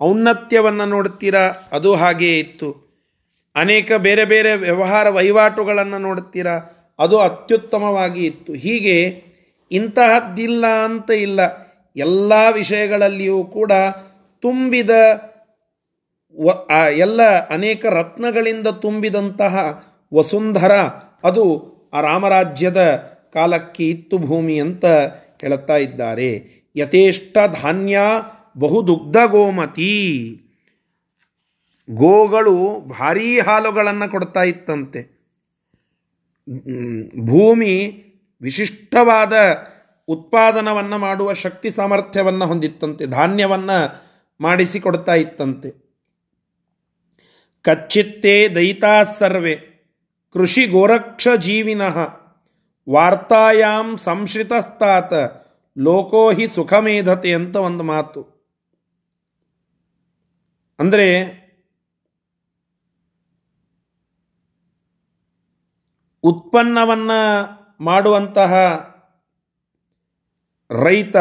[0.00, 1.52] ಔನ್ನತ್ಯವನ್ನು ನೋಡ್ತೀರಾ?
[1.72, 2.90] ಅದು ಹಾಗೆಯೇ ಇತ್ತು.
[3.56, 6.60] ಅನೇಕ ಬೇರೆ ಬೇರೆ ವ್ಯವಹಾರ ವಹಿವಾಟುಗಳನ್ನು ನೋಡ್ತೀರಾ?
[6.98, 8.52] ಅದು ಅತ್ಯುತ್ತಮವಾಗಿ ಇತ್ತು.
[8.52, 9.24] ಹೀಗೆ
[9.72, 11.40] ಇಂತಹದ್ದಿಲ್ಲ ಅಂತ ಇಲ್ಲ.
[11.96, 13.72] ಎಲ್ಲ ವಿಷಯಗಳಲ್ಲಿಯೂ ಕೂಡ
[14.42, 14.90] ತುಂಬಿದ
[16.38, 19.84] ವ ಎಲ್ಲ ಅನೇಕ ರತ್ನಗಳಿಂದ ತುಂಬಿದಂತಹ
[20.14, 20.72] ವಸುಂಧರ,
[21.24, 22.96] ಅದು ಆ ರಾಮರಾಜ್ಯದ
[23.34, 24.84] ಕಾಲಕ್ಕೆ ಇತ್ತು ಭೂಮಿ ಅಂತ
[25.40, 26.60] ಹೇಳುತ್ತಾ ಇದ್ದಾರೆ.
[26.76, 27.98] ಯಥೇಷ್ಟ ಧಾನ್ಯ
[28.58, 30.30] ಬಹುದುಗ್ಧ ಗೋಮತಿ.
[31.90, 35.20] ಗೋಗಳು ಭಾರೀ ಹಾಲುಗಳನ್ನು ಕೊಡ್ತಾ ಇತ್ತಂತೆ.
[37.26, 38.04] ಭೂಮಿ
[38.42, 39.32] ವಿಶಿಷ್ಟವಾದ
[40.08, 44.06] ಉತ್ಪಾದನವನ್ನು ಮಾಡುವ ಶಕ್ತಿ ಸಾಮರ್ಥ್ಯವನ್ನು ಹೊಂದಿತ್ತಂತೆ, ಧಾನ್ಯವನ್ನು
[44.40, 45.89] ಮಾಡಿಸಿಕೊಡ್ತಾ ಇತ್ತಂತೆ.
[47.62, 49.56] ಕಚ್ಚಿತ್ತೇ ದೈತಾ ಸರ್ವೇ
[50.32, 51.96] ಕೃಷಿ ಗೋರಕ್ಷ ಜೀವಿನಃ
[52.92, 55.12] ವಾರ್ತಾಯಾಂ ಸಂಶ್ರಿತಸ್ತಾತ
[55.78, 58.40] ಲೋಕೋ ಹಿ ಸುಖಮೇಧತೆ ಅಂತ ಒಂದು ಮಾತು.
[60.78, 61.40] ಅಂದರೆ
[66.22, 67.20] ಉತ್ಪನ್ನವನ್ನು
[67.80, 68.52] ಮಾಡುವಂತಹ
[70.84, 71.16] ರೈತ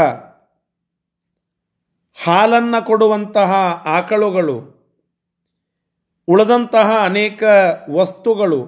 [2.26, 3.52] ಹಾಲನ್ನು ಕೊಡುವಂತಹ
[3.86, 4.79] ಆಕಳುಗಳು
[6.30, 7.44] ಉಳಿದಂತಹ ಅನೇಕ
[7.90, 8.62] ವಸ್ತುಗಳು,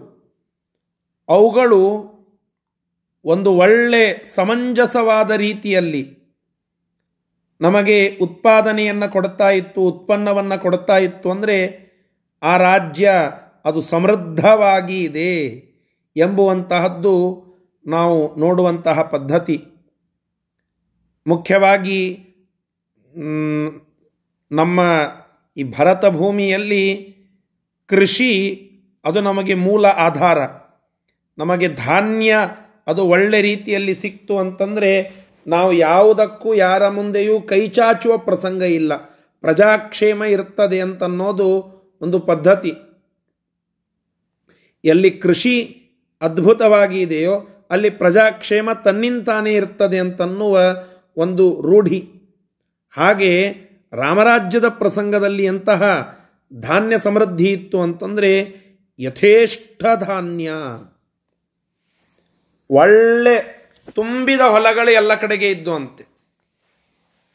[1.29, 1.81] ಅವುಗಳು
[3.25, 4.03] ಒಂದು ಒಳ್ಳೆ
[4.35, 6.03] ಸಮಂಜಸವಾದ ರೀತಿಯಲ್ಲಿ
[7.61, 11.57] ನಮಗೆ ಉತ್ಪಾದನೆಯನ್ನು ಕೊಡ್ತಾ ಇತ್ತು, ಉತ್ಪನ್ನವನ್ನು ಕೊಡ್ತಾ ಇತ್ತು ಅಂದರೆ
[12.41, 13.09] ಆ ರಾಜ್ಯ
[13.65, 15.33] ಅದು ಸಮೃದ್ಧವಾಗಿ ಇದೆ
[16.15, 17.15] ಎಂಬುವಂತಹದ್ದು
[17.85, 19.57] ನಾವು ನೋಡುವಂತಹ ಪದ್ಧತಿ.
[21.27, 21.99] ಮುಖ್ಯವಾಗಿ
[24.51, 24.79] ನಮ್ಮ
[25.57, 26.85] ಈ ಭರತ ಭೂಮಿಯಲ್ಲಿ
[27.91, 28.57] ಕೃಷಿ,
[29.05, 30.37] ಅದು ನಮಗೆ ಮೂಲ ಆಧಾರ.
[31.37, 32.37] ನಮಗೆ ಧಾನ್ಯ,
[32.87, 35.13] ಅದು ಒಳ್ಳೆ ರೀತಿಯಲ್ಲಿ ಸಿಕ್ತು ಅಂತಂದರೆ
[35.47, 38.95] ನಾವು ಯಾವುದಕ್ಕೂ ಯಾರ ಮುಂದೆಯೂ ಕೈಚಾಚುವ ಪ್ರಸಂಗ ಇಲ್ಲ.
[39.41, 41.47] ಪ್ರಜಾಕ್ಷೇಮ ಇರ್ತದೆ ಅಂತನ್ನೋದು
[42.01, 42.73] ಒಂದು ಪದ್ಧತಿ.
[44.85, 45.77] ಎಲ್ಲಿ ಕೃಷಿ
[46.21, 50.59] ಅದ್ಭುತವಾಗಿ ಇದೆಯೋ, ಅಲ್ಲಿ ಪ್ರಜಾಕ್ಷೇಮ ತನ್ನಿಂತಾನೇ ಇರ್ತದೆ ಅಂತನ್ನುವ
[51.17, 52.09] ಒಂದು ರೂಢಿ.
[52.97, 53.51] ಹಾಗೆ
[53.93, 55.83] ರಾಮರಾಜ್ಯದ ಪ್ರಸಂಗದಲ್ಲಿ ಎಂತಹ
[56.59, 58.55] ಧಾನ್ಯ ಸಮೃದ್ಧಿ ಇತ್ತು ಅಂತಂದರೆ
[58.99, 60.51] ಯಥೇಷ್ಟ ಧಾನ್ಯ.
[62.69, 63.61] ಒಳ್ಳೆ
[63.91, 66.11] ತುಂಬಿದ ಹೊಲಗಳು ಎಲ್ಲ ಕಡೆಗೆ ಇದ್ದು ಅಂತೆ.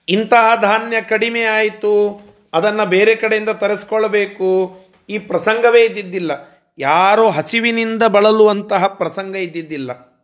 [0.08, 2.20] ಇಂತಹ ಧಾನ್ಯ ಕಡಿಮೆ ಆಯಿತು,
[2.54, 4.76] ಅದನ್ನು ಬೇರೆ ಕಡೆಯಿಂದ ತರಿಸ್ಕೊಳ್ಬೇಕು,
[5.08, 6.30] ಈ ಪ್ರಸಂಗವೇ ಇದ್ದಿದ್ದಿಲ್ಲ.
[6.78, 10.16] ಯಾರೋ ಹಸಿವಿನಿಂದ ಬಳಲುವಂತಹ ಪ್ರಸಂಗ ಇದ್ದಿದ್ದಿಲ್ಲ.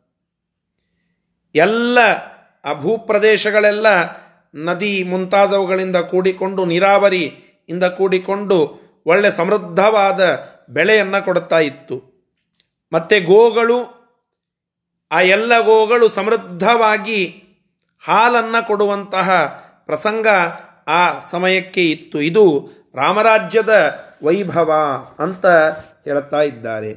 [1.55, 1.99] ಎಲ್ಲ
[2.65, 3.87] ಆ ಭೂಪ್ರದೇಶಗಳೆಲ್ಲ
[4.55, 10.21] ನದಿ ಮುಂತಾದವುಗಳಿಂದ ಕೂಡಿಕೊಂಡು, ನೀರಾವರಿಯಿಂದ ಕೂಡಿಕೊಂಡು ಒಳ್ಳೆ ಸಮೃದ್ಧವಾದ
[10.71, 11.97] ಬೆಳೆಯನ್ನು ಕೊಡ್ತಾ ಇತ್ತು.
[12.93, 13.79] ಮತ್ತು ಗೋಗಳು,
[15.13, 17.21] ಆ ಎಲ್ಲ ಗೋಗಳು ಸಮೃದ್ಧವಾಗಿ
[18.07, 19.29] ಹಾಲನ್ನು ಕೊಡುವಂತಹ
[19.87, 20.27] ಪ್ರಸಂಗ
[20.89, 22.21] ಆ ಸಮಯಕ್ಕೆ ಇತ್ತು.
[22.21, 22.45] ಇದು
[22.95, 24.73] ರಾಮರಾಜ್ಯದ ವೈಭವ
[25.19, 25.47] ಅಂತ
[26.05, 26.93] ಹೇಳ್ತಾ ಇದ್ದಾರೆ.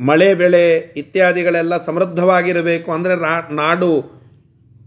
[0.00, 3.14] ಮಳೆ, ಬೆಳೆ ಇತ್ಯಾದಿಗಳೆಲ್ಲ ಸಮೃದ್ಧವಾಗಿರಬೇಕು ಅಂದರೆ
[3.54, 4.22] ನಾಡು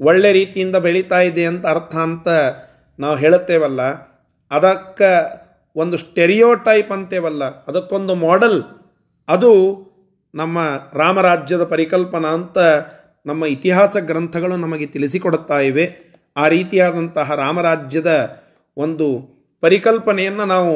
[0.02, 2.28] ಒಳ್ಳೆ ರೀತಿಯಿಂದ ಬೆಳೀತಾ ಇದೆ ಅಂತ ಅರ್ಥ ಅಂತ
[3.00, 4.15] ನಾವು ಹೇಳುತ್ತೇವಲ್ಲ.
[4.56, 5.12] ಅದಕ್ಕೆ
[5.76, 8.64] ಒಂದು ಸ್ಟೆರಿಯೋ ಟೈಪ್ ಅಂತೇವಲ್ಲ, ಅದಕ್ಕೊಂದು ಮಾಡೆಲ್.
[9.28, 9.52] ಅದು
[10.36, 10.58] ನಮ್ಮ
[10.94, 12.58] ರಾಮರಾಜ್ಯದ ಪರಿಕಲ್ಪನಾ ಅಂತ
[13.26, 15.86] ನಮ್ಮ ಇತಿಹಾಸ ಗ್ರಂಥಗಳು ನಮಗೆ ತಿಳಿಸಿಕೊಡುತ್ತಾ ಇವೆ.
[16.38, 18.12] ಆ ರೀತಿಯಾದಂತಹ ರಾಮರಾಜ್ಯದ
[18.78, 19.08] ಒಂದು
[19.62, 20.74] ಪರಿಕಲ್ಪನೆಯನ್ನು ನಾವು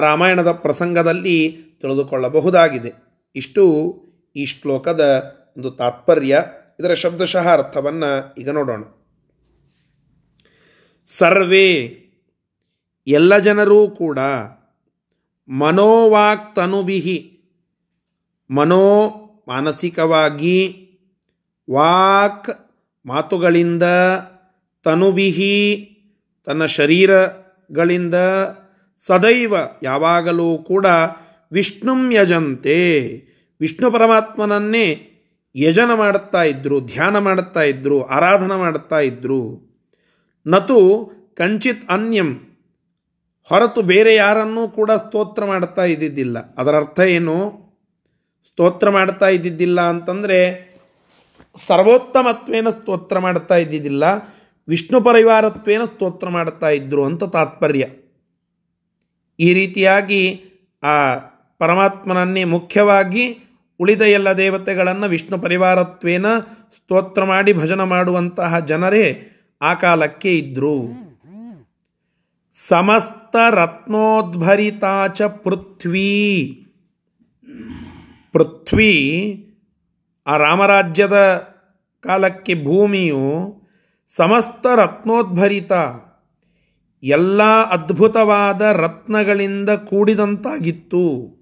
[0.00, 1.36] ರಾಮಾಯಣದ ಪ್ರಸಂಗದಲ್ಲಿ
[1.80, 2.92] ತಿಳಿದುಕೊಳ್ಳಬಹುದಾಗಿದೆ.
[3.36, 3.62] ಇಷ್ಟು
[4.36, 5.02] ಈ ಶ್ಲೋಕದ
[5.58, 6.34] ಒಂದು ತಾತ್ಪರ್ಯ.
[6.80, 8.82] ಇದರ ಶಬ್ದಶಃ ಅರ್ಥವನ್ನು ಈಗ ನೋಡೋಣ.
[11.08, 11.66] ಸರ್ವೇ
[13.06, 14.18] ಎಲ್ಲ ಜನರೂ ಕೂಡ
[15.48, 17.40] ಮನೋವಾಕ್ತನುಬಿಹಿ
[18.50, 19.12] ಮನೋ
[19.48, 20.82] ಮಾನಸಿಕವಾಗಿ
[21.70, 22.50] ವಾಕ್
[23.06, 23.82] ಮಾತುಗಳಿಂದ
[24.84, 25.88] ತನುಬಿಹಿ,
[26.44, 28.14] ತನ್ನ ಶರೀರಗಳಿಂದ
[28.98, 30.86] ಸದೈವ ಯಾವಾಗಲೂ ಕೂಡ
[31.52, 33.00] ವಿಷ್ಣುಂ ಯಜಂತೆ.
[33.60, 35.10] ವಿಷ್ಣು ಪರಮಾತ್ಮನನ್ನೇ
[35.56, 39.66] ಯಜನ ಮಾಡುತ್ತಾ ಇದ್ದರು ಧ್ಯಾನ ಮಾಡುತ್ತಾ ಇದ್ದರು ಆರಾಧನೆ ಮಾಡುತ್ತಾ ಇದ್ದರು
[40.46, 42.45] ನತು ಕಂಚಿತ್ ಅನ್ಯಂ
[43.50, 46.54] ಹೊರತು ಬೇರೆ ಯಾರನ್ನೂ ಕೂಡ ಸ್ತೋತ್ರ ಮಾಡ್ತಾ ಇದ್ದಿದ್ದಿಲ್ಲ.
[46.54, 47.36] ಅದರ ಅರ್ಥ ಏನು?
[48.46, 50.38] ಸ್ತೋತ್ರ ಮಾಡ್ತಾ ಇದ್ದಿದ್ದಿಲ್ಲ ಅಂತಂದರೆ
[51.56, 54.04] ಸರ್ವೋತ್ತಮತ್ವೇನ ಸ್ತೋತ್ರ ಮಾಡ್ತಾ ಇದ್ದಿದ್ದಿಲ್ಲ.
[54.68, 57.86] ವಿಷ್ಣು ಪರಿವಾರತ್ವೇನ ಸ್ತೋತ್ರ ಮಾಡ್ತಾ ಇದ್ದರು ಅಂತ ತಾತ್ಪರ್ಯ.
[59.40, 60.42] ಈ ರೀತಿಯಾಗಿ
[60.82, 61.16] ಆ
[61.58, 63.24] ಪರಮಾತ್ಮನನ್ನೇ ಮುಖ್ಯವಾಗಿ
[63.80, 66.26] ಉಳಿದ ಎಲ್ಲ ದೇವತೆಗಳನ್ನು ವಿಷ್ಣು ಪರಿವಾರತ್ವೇನ
[66.76, 69.22] ಸ್ತೋತ್ರ ಮಾಡಿ ಭಜನ ಮಾಡುವಂತಹ ಜನರೇ
[69.60, 71.06] ಆ ಕಾಲಕ್ಕೆ ಇದ್ದರು
[72.58, 73.36] ಸಮಸ್ತ
[75.14, 76.44] ಚ ಪೃಥ್ವೀ.
[78.32, 78.92] ಪೃಥ್ವಿ,
[80.26, 81.36] ಆ ರಾಮರಾಜ್ಯದ
[82.02, 83.62] ಕಾಲಕ್ಕೆ ಭೂಮಿಯು
[84.08, 85.72] ಸಮಸ್ತ ರತ್ನೋದ್ಭರಿತ
[87.02, 91.36] ಎಲ್ಲ ಅದ್ಭುತವಾದ ರತ್ನಗಳಿಂದ ಕೂಡಿದಂತಾಗಿತ್ತು.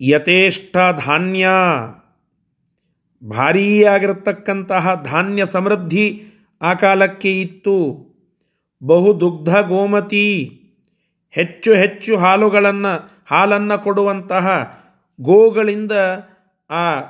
[0.00, 1.48] ಯಥೇಷ್ಟ ಧಾನ್ಯ
[3.30, 6.24] ಭಾರೀ ಆಗಿರತಕ್ಕಂತಹ ಧಾನ್ಯ ಸಮೃದ್ಧಿ
[6.62, 8.06] ಆ ಕಾಲಕ್ಕೆ ಇತ್ತು.
[8.84, 10.60] ಬಹು ದುಗ್ಧ ಗೋಮತಿ
[11.30, 14.76] ಹೆಚ್ಚು ಹೆಚ್ಚು ಹಾಲುಗಳನ್ನು, ಹಾಲನ್ನು ಕೊಡುವಂತಹ
[15.20, 15.92] ಗೋಗಳಿಂದ
[16.70, 17.00] ಆ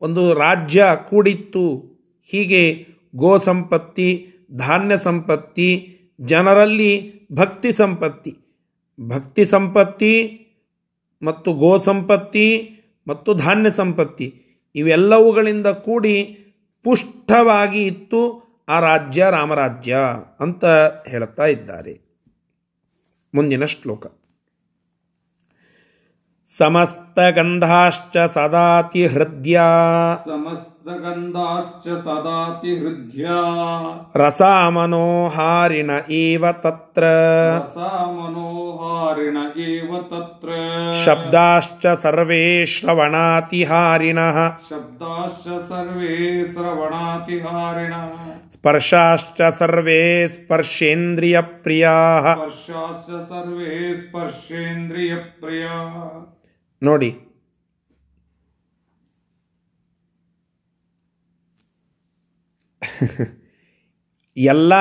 [0.00, 1.96] ಒಂದು ರಾಜ್ಯ ಕೂಡಿತ್ತು.
[2.30, 8.36] ಹೀಗೆ ಗೋ ಸಂಪತ್ತಿ, ಧಾನ್ಯ ಸಂಪತ್ತಿ, ಜನರಲ್ಲಿ ಭಕ್ತಿ ಸಂಪತ್ತಿ.
[9.08, 10.42] ಭಕ್ತಿ ಸಂಪತ್ತಿ
[11.22, 12.70] ಮತ್ತು ಗೋ ಸಂಪತ್ತಿ
[13.08, 14.34] ಮತ್ತು ಧಾನ್ಯ ಸಂಪತ್ತಿ.
[14.74, 16.38] ಇವೆಲ್ಲವುಗಳಿಂದ ಕೂಡಿ
[16.82, 18.45] ಪುಷ್ಟವಾಗಿ ಇತ್ತು.
[18.68, 19.98] ಆ ರಾಜ್ಯ ರಾಮರಾಜ್ಯ
[20.40, 20.64] ಅಂತ
[21.08, 22.00] ಹೇಳ್ತಾ ಇದ್ದಾರೆ.
[23.34, 24.06] ಮುಂದಿನ ಶ್ಲೋಕ.
[26.58, 29.60] ಸಮಸ್ತ ಗಂಧಾಶ್ಚ ಸದಾತಿ ಹೃದಯ.
[30.24, 33.40] ಸಮಸ್ತ रसगन्धाश्च सदातिहृद्या
[34.16, 37.02] रसामनोहारिण एव तत्र।
[41.04, 48.10] शब्दाश्च सर्वे श्रवणातिहारिणः। शब्दाश्च सर्वे श्रवणातिहारिणः।
[48.52, 56.22] स्पर्शाश्च सर्वे स्पर्शेन्द्रियप्रियाः। स्पर्शाश्च सर्वे स्पर्शेन्द्रियप्रियाः।
[64.36, 64.72] ಎಲ್ಲ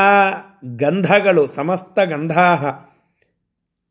[0.77, 2.65] ಗಂಧಗಳು, ಸಮಸ್ತ ಗಂಧಾಹ,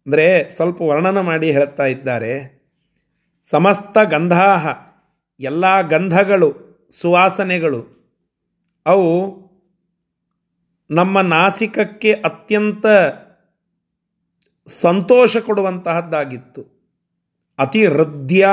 [0.07, 2.65] ಅಂದರೆ ಸ್ವಲ್ಪ ವರ್ಣನ ಮಾಡಿ ಹೇಳ್ತಾ ಇದ್ದಾರೆ.
[3.51, 4.69] ಸಮಸ್ತ ಗಂಧಾಹ,
[5.41, 6.55] ಎಲ್ಲ ಗಂಧಗಳು,
[7.01, 8.13] ಸುವಾಸನೆಗಳು,
[8.87, 9.45] ಅವು
[10.91, 12.87] ನಮ್ಮ ನಾಸಿಕಕ್ಕೆ ಅತ್ಯಂತ
[14.67, 16.75] ಸಂತೋಷ ಕೊಡುವಂತಹದ್ದಾಗಿತ್ತು.
[17.59, 18.47] ಅತಿ ಹೃದಯ,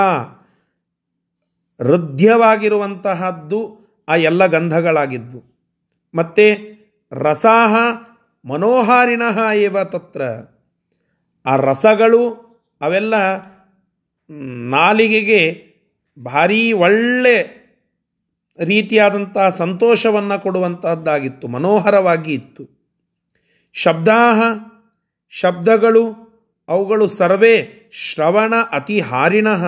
[1.79, 3.80] ಹೃದಯವಾಗಿರುವಂತಹದ್ದು
[4.11, 5.43] ಆ ಎಲ್ಲ ಗಂಧಗಳಾಗಿದ್ವು.
[6.15, 6.45] ಮತ್ತು
[7.11, 7.75] ರಸಾಹ
[8.45, 10.21] ಮನೋಹಾರಿಣಃ ಏವ ತತ್ರ.
[11.45, 12.29] ಆ ರಸಗಳು
[12.81, 13.13] ಅವೆಲ್ಲ
[14.69, 15.65] ನಾಲಿಗೆಗೆ
[16.19, 17.61] ಭಾರೀ ಒಳ್ಳೆ
[18.63, 22.69] ರೀತಿಯಾದಂಥ ಸಂತೋಷವನ್ನು ಕೊಡುವಂತಹದ್ದಾಗಿತ್ತು, ಮನೋಹರವಾಗಿ ಇತ್ತು.
[23.73, 24.41] ಶಬ್ದಾಹ,
[25.29, 26.31] ಶಬ್ದಗಳು,
[26.67, 29.63] ಅವುಗಳು ಸರ್ವೇ ಶ್ರವಣ ಅತಿಹಾರಿಣಃ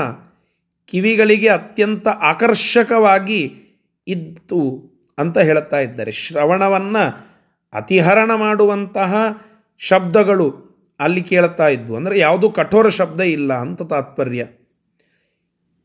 [0.86, 3.63] ಕಿವಿಗಳಿಗೆ ಅತ್ಯಂತ ಆಕರ್ಷಕವಾಗಿ
[4.08, 4.84] ಇತ್ತು
[5.18, 6.12] ಅಂತ ಹೇಳುತ್ತಾ ಇದ್ದಾರೆ.
[6.12, 7.34] ಶ್ರವಣವನ್ನು
[7.74, 9.42] ಅತಿಹರಣ ಮಾಡುವಂತಹ
[9.78, 14.48] ಶಬ್ದಗಳು ಅಲ್ಲಿ ಕೇಳುತ್ತಾ ಇದ್ವು ಅಂದರೆ ಯಾವುದು ಕಠೋರ ಶಬ್ದ ಇಲ್ಲ ಅಂತ ತಾತ್ಪರ್ಯ.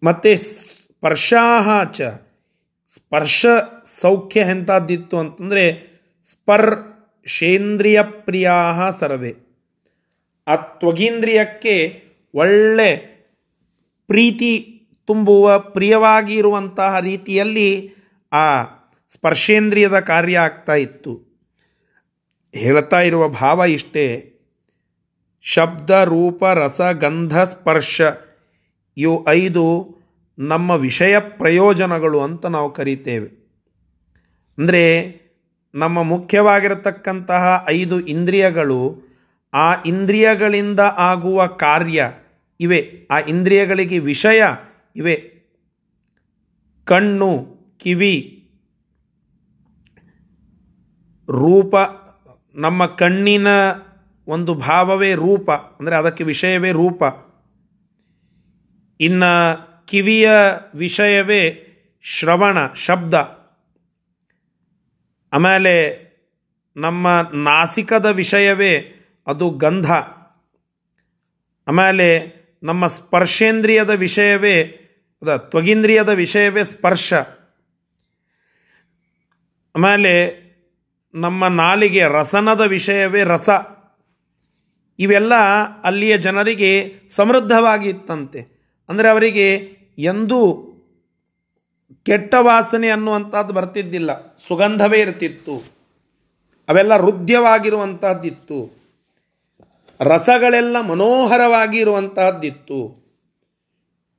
[0.02, 2.00] ಮತ್ತು ಸ್ಪರ್ಶಾಹ ಚ,
[2.94, 3.46] ಸ್ಪರ್ಶ
[4.00, 5.88] ಸೌಖ್ಯ ಎಂಥದ್ದಿತ್ತು ಅಂತಂದರೆ
[6.30, 6.76] ಸ್ಪರ್
[7.26, 9.36] ಶೇಂದ್ರಿಯ ಪ್ರಿಯಾ ಸರ್ವೆ.
[10.48, 12.04] ಆ ತ್ವಗೀಂದ್ರಿಯಕ್ಕೆ
[12.34, 12.96] ಒಳ್ಳೆ
[14.06, 17.97] ಪ್ರೀತಿ ತುಂಬುವ ಪ್ರಿಯವಾಗಿ ಇರುವಂತಹ ರೀತಿಯಲ್ಲಿ
[18.32, 18.62] ಆ
[19.08, 21.20] ಸ್ಪರ್ಶೇಂದ್ರಿಯದ ಕಾರ್ಯ ಆಗ್ತಾ ಇತ್ತು.
[22.54, 24.34] ಹೇಳ್ತಾ ಇರುವ ಭಾವ ಇಷ್ಟೇ.
[25.42, 28.00] ಶಬ್ದ, ರೂಪ, ರಸ, ಗಂಧ, ಸ್ಪರ್ಶ
[28.96, 29.96] ಇವು ಐದು
[30.38, 33.50] ನಮ್ಮ ವಿಷಯ ಪ್ರಯೋಜನಗಳು ಅಂತ ನಾವು ಕರಿತೇವೆ.
[34.58, 35.20] ಅಂದರೆ
[35.74, 39.00] ನಮ್ಮ ಮುಖ್ಯವಾಗಿರತಕ್ಕಂತಹ ಐದು ಇಂದ್ರಿಯಗಳು
[39.54, 42.12] ಆ ಇಂದ್ರಿಯಗಳಿಂದ ಆಗುವ ಕಾರ್ಯ
[42.60, 42.92] ಇವೆ.
[43.10, 44.42] ಆ ಇಂದ್ರಿಯಗಳಿಗೆ ವಿಷಯ
[44.96, 45.32] ಇವೆ.
[46.84, 48.34] ಕಣ್ಣು ಕಿವಿ.
[51.30, 51.74] ರೂಪ,
[52.54, 53.46] ನಮ್ಮ ಕಣ್ಣಿನ
[54.26, 57.02] ಒಂದು ಭಾವವೇ ರೂಪ, ಅಂದರೆ ಅದಕ್ಕೆ ವಿಷಯವೇ ರೂಪ.
[59.00, 60.30] ಇನ್ನು ಕಿವಿಯ
[60.74, 61.64] ವಿಷಯವೇ
[62.02, 63.14] ಶ್ರವಣ, ಶಬ್ದ.
[65.32, 66.08] ಆಮೇಲೆ
[66.76, 68.94] ನಮ್ಮ ನಾಸಿಕದ ವಿಷಯವೇ
[69.26, 69.92] ಅದು ಗಂಧ.
[71.68, 74.62] ಆಮೇಲೆ ನಮ್ಮ ಸ್ಪರ್ಶೇಂದ್ರಿಯದ ವಿಷಯವೇ,
[75.22, 77.12] ಅದ ತ್ವಗೀಂದ್ರಿಯದ ವಿಷಯವೇ ಸ್ಪರ್ಶ.
[79.78, 80.38] ಆಮೇಲೆ
[81.14, 83.48] ನಮ್ಮ ನಾಲಿಗೆ ರಸನದ ವಿಷಯವೇ ರಸ.
[84.98, 85.34] ಇವೆಲ್ಲ
[85.84, 88.46] ಅಲ್ಲಿಯ ಜನರಿಗೆ ಸಮೃದ್ಧವಾಗಿತ್ತಂತೆ.
[88.88, 89.54] ಅಂದರೆ ಅವರಿಗೆ
[89.98, 90.64] ಎಂದೂ
[92.02, 94.36] ಕೆಟ್ಟ ವಾಸನೆ ಅನ್ನುವಂಥದ್ದು ಬರ್ತಿದ್ದಿಲ್ಲ.
[94.48, 95.62] ಸುಗಂಧವೇ ಇರ್ತಿತ್ತು.
[96.68, 98.78] ಅವೆಲ್ಲ ಹೃದ್ಯವಾಗಿರುವಂತಹದ್ದಿತ್ತು
[100.00, 103.08] ರಸಗಳೆಲ್ಲ ಮನೋಹರವಾಗಿ ಇರುವಂತಹದ್ದಿತ್ತು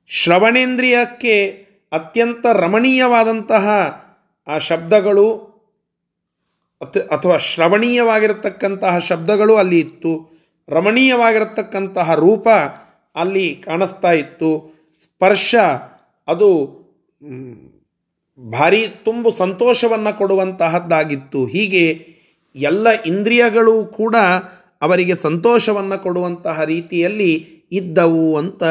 [0.08, 3.68] ಶ್ರವಣೇಂದ್ರಿಯಕ್ಕೆ ಅತ್ಯಂತ ರಮಣೀಯವಾದಂತಹ
[4.48, 5.49] ಆ ಶಬ್ದಗಳು
[6.82, 10.30] ಅಥ- ಅಥವಾ ಶ್ರವಣೀಯವಾಗಿರತಕ್ಕಂತಹ ಶಬ್ದಗಳು ಅಲ್ಲಿ ಇತ್ತು,
[10.68, 12.48] ರಮಣೀಯವಾಗಿರತಕ್ಕಂತಹ ರೂಪ
[13.16, 15.54] ಅಲ್ಲಿ ಕಾಣಿಸ್ತಾ ಇತ್ತು, ಸ್ಪರ್ಶ
[16.28, 16.80] ಅದು
[18.52, 21.46] ಭಾರಿ ತುಂಬು ಸಂತೋಷವನ್ನು ಕೊಡುವಂತಹದ್ದಾಗಿತ್ತು.
[21.46, 22.06] ಹೀಗೆ
[22.56, 24.16] ಎಲ್ಲ ಇಂದ್ರಿಯಗಳು ಕೂಡ
[24.82, 27.34] ಅವರಿಗೆ ಸಂತೋಷವನ್ನು ಕೊಡುವಂತಹ ರೀತಿಯಲ್ಲಿ
[27.72, 28.64] ಇದ್ದವು ಅಂತ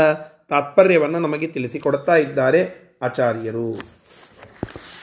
[0.50, 3.82] ತಾತ್ಪರ್ಯವನ್ನು ನಮಗೆ ತಿಳಿಸಿಕೊಡ್ತಾ ಇದ್ದಾರೆ ಆಚಾರ್ಯರು.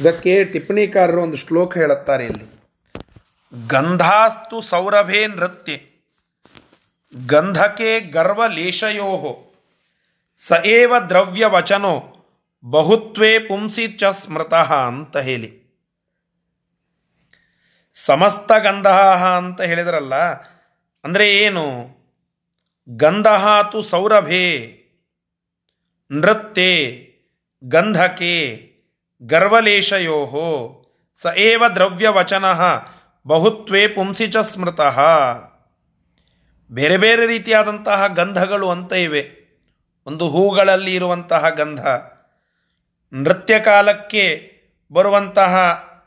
[0.01, 2.56] ಇದಕ್ಕೆ ಟಿಪ್ಪಣಿಕಾರರು ಒಂದು ಶ್ಲೋಕ ಹೇಳುತ್ತಾರೆ ಇಲ್ಲಿ.
[3.53, 5.75] ಗಂಧಾಸ್ತು ಸೌರಭೇ ನೃತ್ಯ.
[7.27, 9.11] ಗಂಧಕೆ ಗರ್ವಲೇಶಯೋ
[10.41, 10.53] ಸ
[11.09, 11.95] ದ್ರವ್ಯವಚನೋ,
[12.65, 15.51] ಬಹುತ್ವೇ ಪುಂಸಿ ಚ ಸ್ಮೃತಃ ಅಂತ ಹೇಳಿ.
[17.97, 18.89] ಸಮಸ್ತ ಗಂಧ
[19.39, 20.15] ಅಂತ ಹೇಳಿದ್ರಲ್ಲ,
[21.05, 21.65] ಅಂದರೆ ಏನು?
[22.89, 23.29] ಗಂಧ
[23.73, 24.47] ತು ಸೌರಭೇ,
[26.11, 26.63] ನೃತ್ಯ,
[27.63, 28.35] ಗಂಧಕೆ
[29.23, 30.19] ಗರ್ವಲೇಶಯೋ
[31.23, 32.45] ಸ ಏವ ದ್ರವ್ಯವಚನ
[33.27, 35.01] ಬಹುತ್ವೇ ಪುಂಸಿ ಚ ಸ್ಮೃತಃ.
[36.71, 39.47] ಬೇರೆ ಬೇರೆ ರೀತಿಯಾದಂತಹ ಗಂಧಗಳು ಅಂತ ಇವೆ.
[40.07, 41.87] ಒಂದು ಹೂಗಳಲ್ಲಿ ಇರುವಂತಹ ಗಂಧ.
[43.15, 44.53] ನೃತ್ಯ ಕಾಲಕ್ಕೆ
[44.93, 45.57] ಬರುವಂತಹ,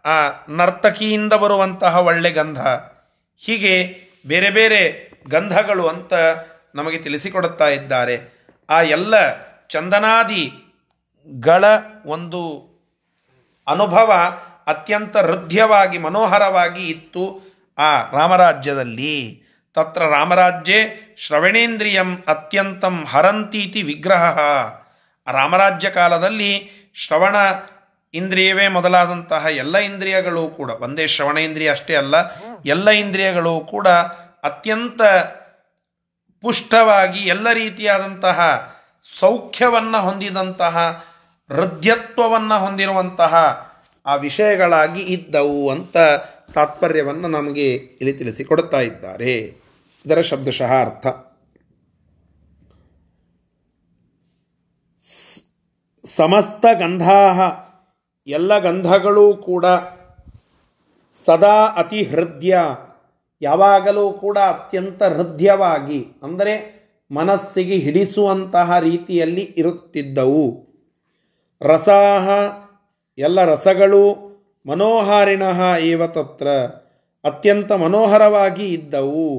[0.05, 2.59] ಆ, ನರ್ತಕಿಯಿಂದ ಬರುವಂತಹ ಒಳ್ಳೆ ಗಂಧ.
[3.37, 6.13] ಹೀಗೆ ಬೇರೆ ಬೇರೆ ಗಂಧಗಳು ಅಂತ
[6.75, 8.45] ನಮಗೆ ತಿಳಿಸಿಕೊಡುತ್ತಾ ಇದ್ದಾರೆ.
[8.69, 9.13] ಆ ಎಲ್ಲ
[9.67, 11.63] ಚಂದನಾದಿಗಳ
[12.05, 12.69] ಒಂದು
[13.67, 17.23] ಅನುಭವ ಅತ್ಯಂತ ಹೃದಯವಾಗಿ, ಮನೋಹರವಾಗಿ ಇತ್ತು
[17.77, 19.43] ಆ ರಾಮರಾಜ್ಯದಲ್ಲಿ.
[19.73, 20.79] ತತ್ರ ರಾಮರಾಜ್ಯೇ
[21.17, 24.39] ಶ್ರವಣೇಂದ್ರಿಯಂ ಅತ್ಯಂತಂ ಹರಂತೀತಿ ವಿಗ್ರಹ.
[25.27, 26.51] ರಾಮರಾಜ್ಯ ಕಾಲದಲ್ಲಿ
[26.95, 27.35] ಶ್ರವಣ
[28.13, 32.15] ಇಂದ್ರಿಯವೇ ಮೊದಲಾದಂತಹ ಎಲ್ಲ ಇಂದ್ರಿಯಗಳು ಕೂಡ, ಒಂದೇ ಶ್ರವಣೇಂದ್ರಿಯ ಅಷ್ಟೇ ಅಲ್ಲ,
[32.65, 33.87] ಎಲ್ಲ ಇಂದ್ರಿಯಗಳು ಕೂಡ
[34.43, 35.01] ಅತ್ಯಂತ
[36.43, 38.39] ಪುಷ್ಟವಾಗಿ, ಎಲ್ಲ ರೀತಿಯಾದಂತಹ
[39.19, 41.05] ಸೌಖ್ಯವನ್ನು ಹೊಂದಿದಂತಹ,
[41.49, 43.35] ಹೃದಯತ್ವವನ್ನು ಹೊಂದಿರುವಂತಹ
[44.09, 45.97] ಆ ವಿಷಯಗಳಾಗಿ ಇದ್ದವು ಅಂತ
[46.53, 49.33] ತಾತ್ಪರ್ಯವನ್ನು ನಮಗೆ ಇಲ್ಲಿ ತಿಳಿಸಿಕೊಡುತ್ತಾ ಇದ್ದಾರೆ.
[50.05, 51.07] ಇದರ ಶಬ್ದಶಃ ಅರ್ಥ.
[56.05, 57.39] ಸಮಸ್ತ ಗಂಧಾಹ,
[58.27, 59.65] ಎಲ್ಲ ಗಂಧಗಳೂ ಕೂಡ
[61.25, 62.55] ಸದಾ ಅತಿ ಹೃದಯ,
[63.41, 66.53] ಯಾವಾಗಲೂ ಕೂಡ ಅತ್ಯಂತ ಹೃದಯವಾಗಿ, ಅಂದರೆ
[67.11, 70.45] ಮನಸ್ಸಿಗೆ ಹಿಡಿಸುವಂತಹ ರೀತಿಯಲ್ಲಿ ಇರುತ್ತಿದ್ದವು.
[71.61, 72.27] ರಸಾಹ
[73.19, 74.03] ಎಲ್ಲ ರಸಗಳು
[74.65, 75.43] ಮನೋಹಾರಿಣ
[75.79, 76.47] ಏವ ತತ್ರ,
[77.23, 79.29] ಅತ್ಯಂತ ಮನೋಹರವಾಗಿ ಇದ್ದವು.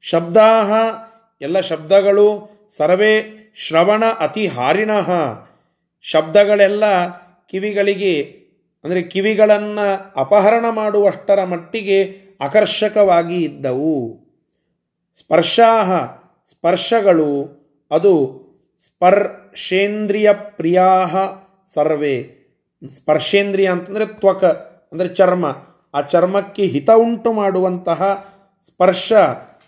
[0.00, 0.50] ಶಬ್ದಾ
[1.40, 2.26] ಎಲ್ಲ ಶಬ್ದಗಳು
[2.76, 3.14] ಸರ್ವೇ
[3.56, 4.90] ಶ್ರವಣ ಅತಿ ಹಾರಿಣ.
[6.04, 6.84] ಶಬ್ದಗಳೆಲ್ಲ
[7.46, 8.14] ಕಿವಿಗಳಿಗೆ,
[8.84, 9.86] ಅಂದರೆ ಕಿವಿಗಳನ್ನು
[10.20, 11.98] ಅಪಹರಣ ಮಾಡುವಷ್ಟರ ಮಟ್ಟಿಗೆ
[12.40, 13.96] ಆಕರ್ಷಕವಾಗಿ ಇದ್ದವು.
[15.18, 15.90] ಸ್ಪರ್ಶಾಹ,
[16.50, 17.32] ಸ್ಪರ್ಶಗಳು,
[17.90, 18.14] ಅದು
[18.84, 21.16] ಸ್ಪರ್ಶೇಂದ್ರಿಯ ಪ್ರಿಯಾಹ
[21.74, 22.41] ಸರ್ವೇ.
[22.90, 24.44] ಸ್ಪರ್ಶೇಂದ್ರಿಯ ಅಂತಂದರೆ ತ್ವಕ,
[24.92, 25.46] ಅಂದರೆ ಚರ್ಮ.
[25.94, 28.28] ಆ ಚರ್ಮಕ್ಕೆ ಹಿತ ಉಂಟು ಮಾಡುವಂತಹ
[28.66, 29.12] ಸ್ಪರ್ಶ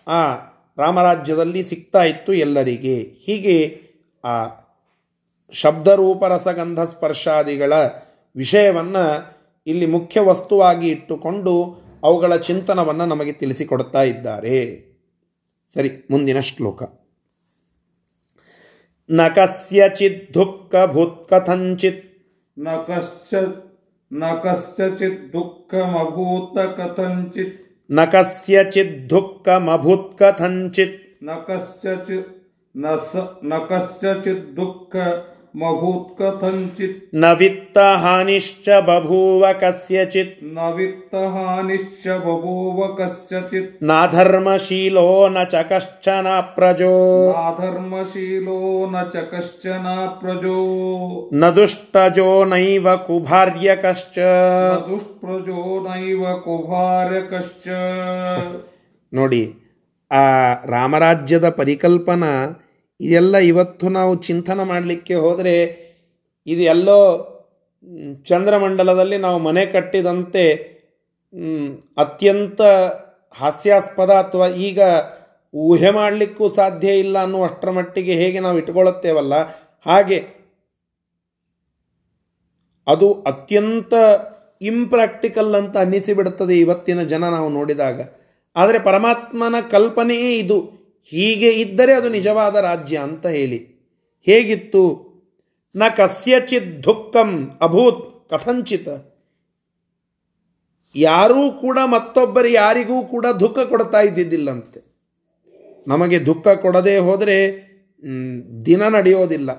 [0.07, 0.33] ಆ
[0.77, 2.99] ರಾಮರಾಜ್ಯದಲ್ಲಿ ಸಿಗ್ತಾ ಇತ್ತು ಎಲ್ಲರಿಗೆ.
[2.99, 3.81] ಹೀಗೆ
[4.25, 4.47] ಆ
[5.51, 7.73] ಶಬ್ದರೂಪ ರಸಗಂಧ ಸ್ಪರ್ಶಾದಿಗಳ
[8.35, 9.35] ವಿಷಯವನ್ನು
[9.67, 14.75] ಇಲ್ಲಿ ಮುಖ್ಯ ವಸ್ತುವಾಗಿ ಇಟ್ಟುಕೊಂಡು ಅವುಗಳ ಚಿಂತನವನ್ನು ನಮಗೆ ತಿಳಿಸಿಕೊಡ್ತಾ ಇದ್ದಾರೆ.
[15.73, 16.83] ಸರಿ, ಮುಂದಿನ ಶ್ಲೋಕ.
[19.11, 22.14] ನ ಕಸ್ಯಚಿತ್ ದುಃಖ ಭೂತ್ಕಥಂಚಿತ್
[22.57, 23.55] न कश्चित्
[24.11, 27.53] न कस्यचित् दुःखमभूत कथञ्चित्
[27.89, 32.29] न कस्यचित् दुःखमभूत् कथञ्चित् न कस्यचित्
[32.75, 34.95] न स न कस्यचित् दुःख
[36.18, 46.92] कथञ्चित् ನ ವಿತ್ತಹಾನಿಶ್ಚ ಬಭೂವ ಕಸ್ಯಚಿತ್ न वित्तहानिश्च बभूव कस्यचित् ನಾಧರ್ಮಶೀಲೋ ನ ಚ ಕಶ್ಚನ ಪ್ರಜೋ
[47.32, 48.60] नाधर्मशीलो
[48.92, 49.86] न च कश्चन
[50.20, 50.60] प्रजो
[51.40, 57.66] ನ ದುಷ್ಟಜೋ ನೈವ ಕುಭಾರ್ಯ ಕಶ್ಚ न दुष्प्रजो नैव कुभार्यकश्च
[59.12, 59.42] ನೋಡಿ
[60.10, 60.24] ಆ
[60.72, 62.32] ರಾಮರಾಜ್ಯದ ಪರಿಕಲ್ಪನಾ
[62.99, 65.55] ಇದೆಲ್ಲ ಇವತ್ತು ನಾವು ಚಿಂತನೆ ಮಾಡಲಿಕ್ಕೆ ಹೋದರೆ
[66.47, 66.99] ಇದು ಎಲ್ಲೋ
[68.27, 70.45] ಚಂದ್ರಮಂಡಲದಲ್ಲಿ ನಾವು ಮನೆ ಕಟ್ಟಿದಂತೆ
[71.97, 72.61] ಅತ್ಯಂತ
[73.35, 74.79] ಹಾಸ್ಯಾಸ್ಪದ ಅಥವಾ ಈಗ
[75.53, 79.33] ಊಹೆ ಮಾಡಲಿಕ್ಕೂ ಸಾಧ್ಯ ಇಲ್ಲ ಅನ್ನುವಷ್ಟರ ಮಟ್ಟಿಗೆ ಹೇಗೆ ನಾವು ಇಟ್ಕೊಳ್ಳುತ್ತೇವಲ್ಲ,
[79.85, 80.19] ಹಾಗೆ
[82.87, 83.93] ಅದು ಅತ್ಯಂತ
[84.61, 87.99] ಇಂಪ್ರಾಕ್ಟಿಕಲ್ ಅಂತ ಅನ್ನಿಸಿಬಿಡುತ್ತದೆ ಇವತ್ತಿನ ಜನ ನಾವು ನೋಡಿದಾಗ.
[88.55, 90.59] ಆದರೆ ಪರಮಾತ್ಮನ ಕಲ್ಪನೆಯೇ ಇದು.
[91.05, 93.75] ಹೀಗೆ ಇದ್ದರೆ ಅದು ನಿಜವಾದ ರಾಜ್ಯ ಅಂತ ಹೇಳಿ.
[94.25, 94.83] ಹೇಗಿತ್ತು?
[95.75, 98.87] ನ ಕಸ್ಯಚಿತ್ ದುಃಖಂ ಅಭೂತ್ ಕಥಂಚಿತ.
[100.95, 104.95] ಯಾರೂ ಕೂಡ ಮತ್ತೊಬ್ಬರು ಯಾರಿಗೂ ಕೂಡ ದುಃಖ ಕೊಡ್ತಾ ಇದ್ದಿದ್ದಿಲ್ಲಂತೆ.
[105.87, 107.37] ನಮಗೆ ದುಃಖ ಕೊಡದೇ ಹೋದರೆ
[108.65, 109.51] ದಿನ ನಡೆಯೋದಿಲ್ಲ.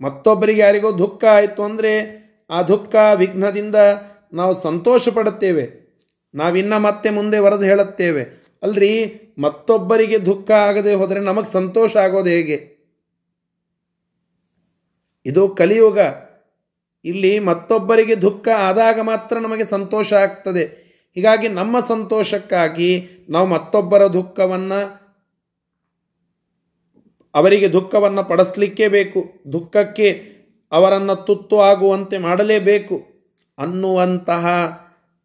[0.00, 1.92] ಮತ್ತೊಬ್ಬರಿಗೆ ಯಾರಿಗೋ ದುಃಖ ಆಯಿತು ಅಂದರೆ,
[2.50, 3.74] ಆ ದುಃಖ ವಿಘ್ನದಿಂದ
[4.32, 5.88] ನಾವು ಸಂತೋಷ ಪಡುತ್ತೇವೆ
[6.34, 8.47] ನಾವಿನ್ನ ಮತ್ತೆ ಮುಂದೆ ವರದು ಹೇಳುತ್ತೇವೆ.
[8.62, 12.78] ಅಲ್ರಿ, ಮತ್ತೊಬ್ಬರಿಗೆ ದುಃಖ ಆಗದೆ ಹೋದರೆ ನಮಗೆ ಸಂತೋಷ ಆಗೋದು ಹೇಗೆ?
[15.26, 15.98] ಇದು ಕಲಿಯುಗ.
[17.04, 20.64] ಇಲ್ಲಿ ಮತ್ತೊಬ್ಬರಿಗೆ ದುಃಖ ಆದಾಗ ಮಾತ್ರ ನಮಗೆ ಸಂತೋಷ ಆಗ್ತದೆ.
[21.14, 24.80] ಹೀಗಾಗಿ ನಮ್ಮ ಸಂತೋಷಕ್ಕಾಗಿ ನಾವು ಮತ್ತೊಬ್ಬರ ದುಃಖವನ್ನು,
[27.34, 29.52] ಅವರಿಗೆ ದುಃಖವನ್ನು ಪಡಿಸ್ಲಿಕ್ಕೇ ಬೇಕು.
[29.52, 30.38] ದುಃಖಕ್ಕೆ
[30.72, 33.06] ಅವರನ್ನು ತುತ್ತು ಆಗುವಂತೆ ಮಾಡಲೇಬೇಕು
[33.58, 34.44] ಅನ್ನುವಂತಹ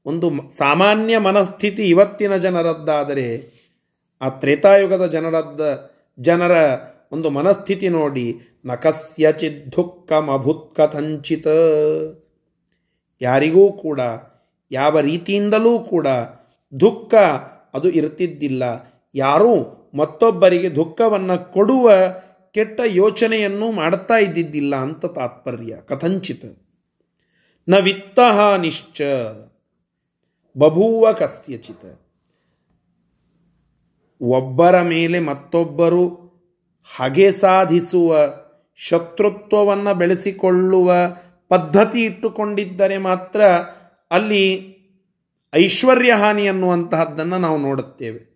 [0.05, 3.53] ಒಂದು ಸಾಮಾನ್ಯ ಮನಸ್ಥಿತಿ ಇವತ್ತಿನ ಜನರದ್ದಾದರೆ,
[4.21, 6.51] ಆ ತ್ರೇತಾಯುಗದ ಜನರದ್ದ ಜನರ
[7.11, 11.47] ಒಂದು ಮನಸ್ಥಿತಿ ನೋಡಿ ನ ಕಸ್ಯಚಿತ್ ದುಃಖಮಭುತ್ ಕಥಂಚಿತ
[13.21, 13.99] ಯಾರಿಗೂ ಕೂಡ,
[14.71, 16.07] ಯಾವ ರೀತಿಯಿಂದಲೂ ಕೂಡ
[16.79, 17.13] ದುಃಖ
[17.73, 18.63] ಅದು ಇರ್ತಿದ್ದಿಲ್ಲ.
[19.15, 21.91] ಯಾರೂ ಮತ್ತೊಬ್ಬರಿಗೆ ದುಃಖವನ್ನು ಕೊಡುವ
[22.53, 25.75] ಕೆಟ್ಟ ಯೋಚನೆಯನ್ನು ಮಾಡ್ತಾ ಇದ್ದಿದ್ದಿಲ್ಲ ಅಂತ ತಾತ್ಪರ್ಯ.
[25.85, 26.45] ಕಥಂಚಿತ.
[27.69, 29.01] ನ ವಿತ್ತಹಾನಿಶ್ಚ
[30.57, 31.99] ಬಭೂವ ಕಸ್ಯಚಿತ.
[34.21, 36.33] ಒಬ್ಬರ ಮೇಲೆ ಮತ್ತೊಬ್ಬರು
[36.95, 38.15] ಹಗೆ ಸಾಧಿಸುವ,
[38.75, 40.93] ಶತ್ರುತ್ವವನ್ನು ಬೆಳೆಸಿಕೊಳ್ಳುವ
[41.49, 43.41] ಪದ್ಧತಿ ಇಟ್ಟುಕೊಂಡಿದ್ದರೆ ಮಾತ್ರ
[44.11, 44.73] ಅಲ್ಲಿ
[45.55, 48.33] ಐಶ್ವರ್ಯ ಹಾನಿ ಅನ್ನುವಂತಹದ್ದನ್ನು ನಾವು ನೋಡುತ್ತೇವೆ.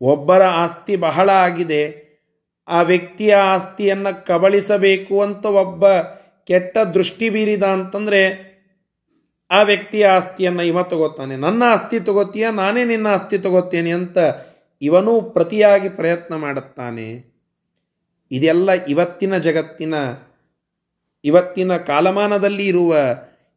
[0.00, 2.06] ಒಬ್ಬರ ಆಸ್ತಿ ಬಹಳ ಆಗಿದೆ,
[2.68, 5.88] ಆ ವ್ಯಕ್ತಿಯ ಆಸ್ತಿಯನ್ನು ಕಬಳಿಸಬೇಕು ಅಂತ ಒಬ್ಬ
[6.44, 8.45] ಕೆಟ್ಟ ದೃಷ್ಟಿ ಬೀರಿದ ಅಂತಂದರೆ
[9.50, 11.36] ಆ ವ್ಯಕ್ತಿಯ ಆಸ್ತಿಯನ್ನು ಇವ ತಗೋತಾನೆ.
[11.36, 12.50] ನನ್ನ ಆಸ್ತಿ ತಗೋತೀಯ?
[12.50, 14.18] ನಾನೇ ನಿನ್ನ ಆಸ್ತಿ ತಗೋತೇನೆ ಅಂತ
[14.82, 17.36] ಇವನೂ ಪ್ರತಿಯಾಗಿ ಪ್ರಯತ್ನ ಮಾಡುತ್ತಾನೆ.
[18.30, 19.94] ಇದೆಲ್ಲ ಇವತ್ತಿನ ಜಗತ್ತಿನ,
[21.24, 22.96] ಇವತ್ತಿನ ಕಾಲಮಾನದಲ್ಲಿ ಇರುವ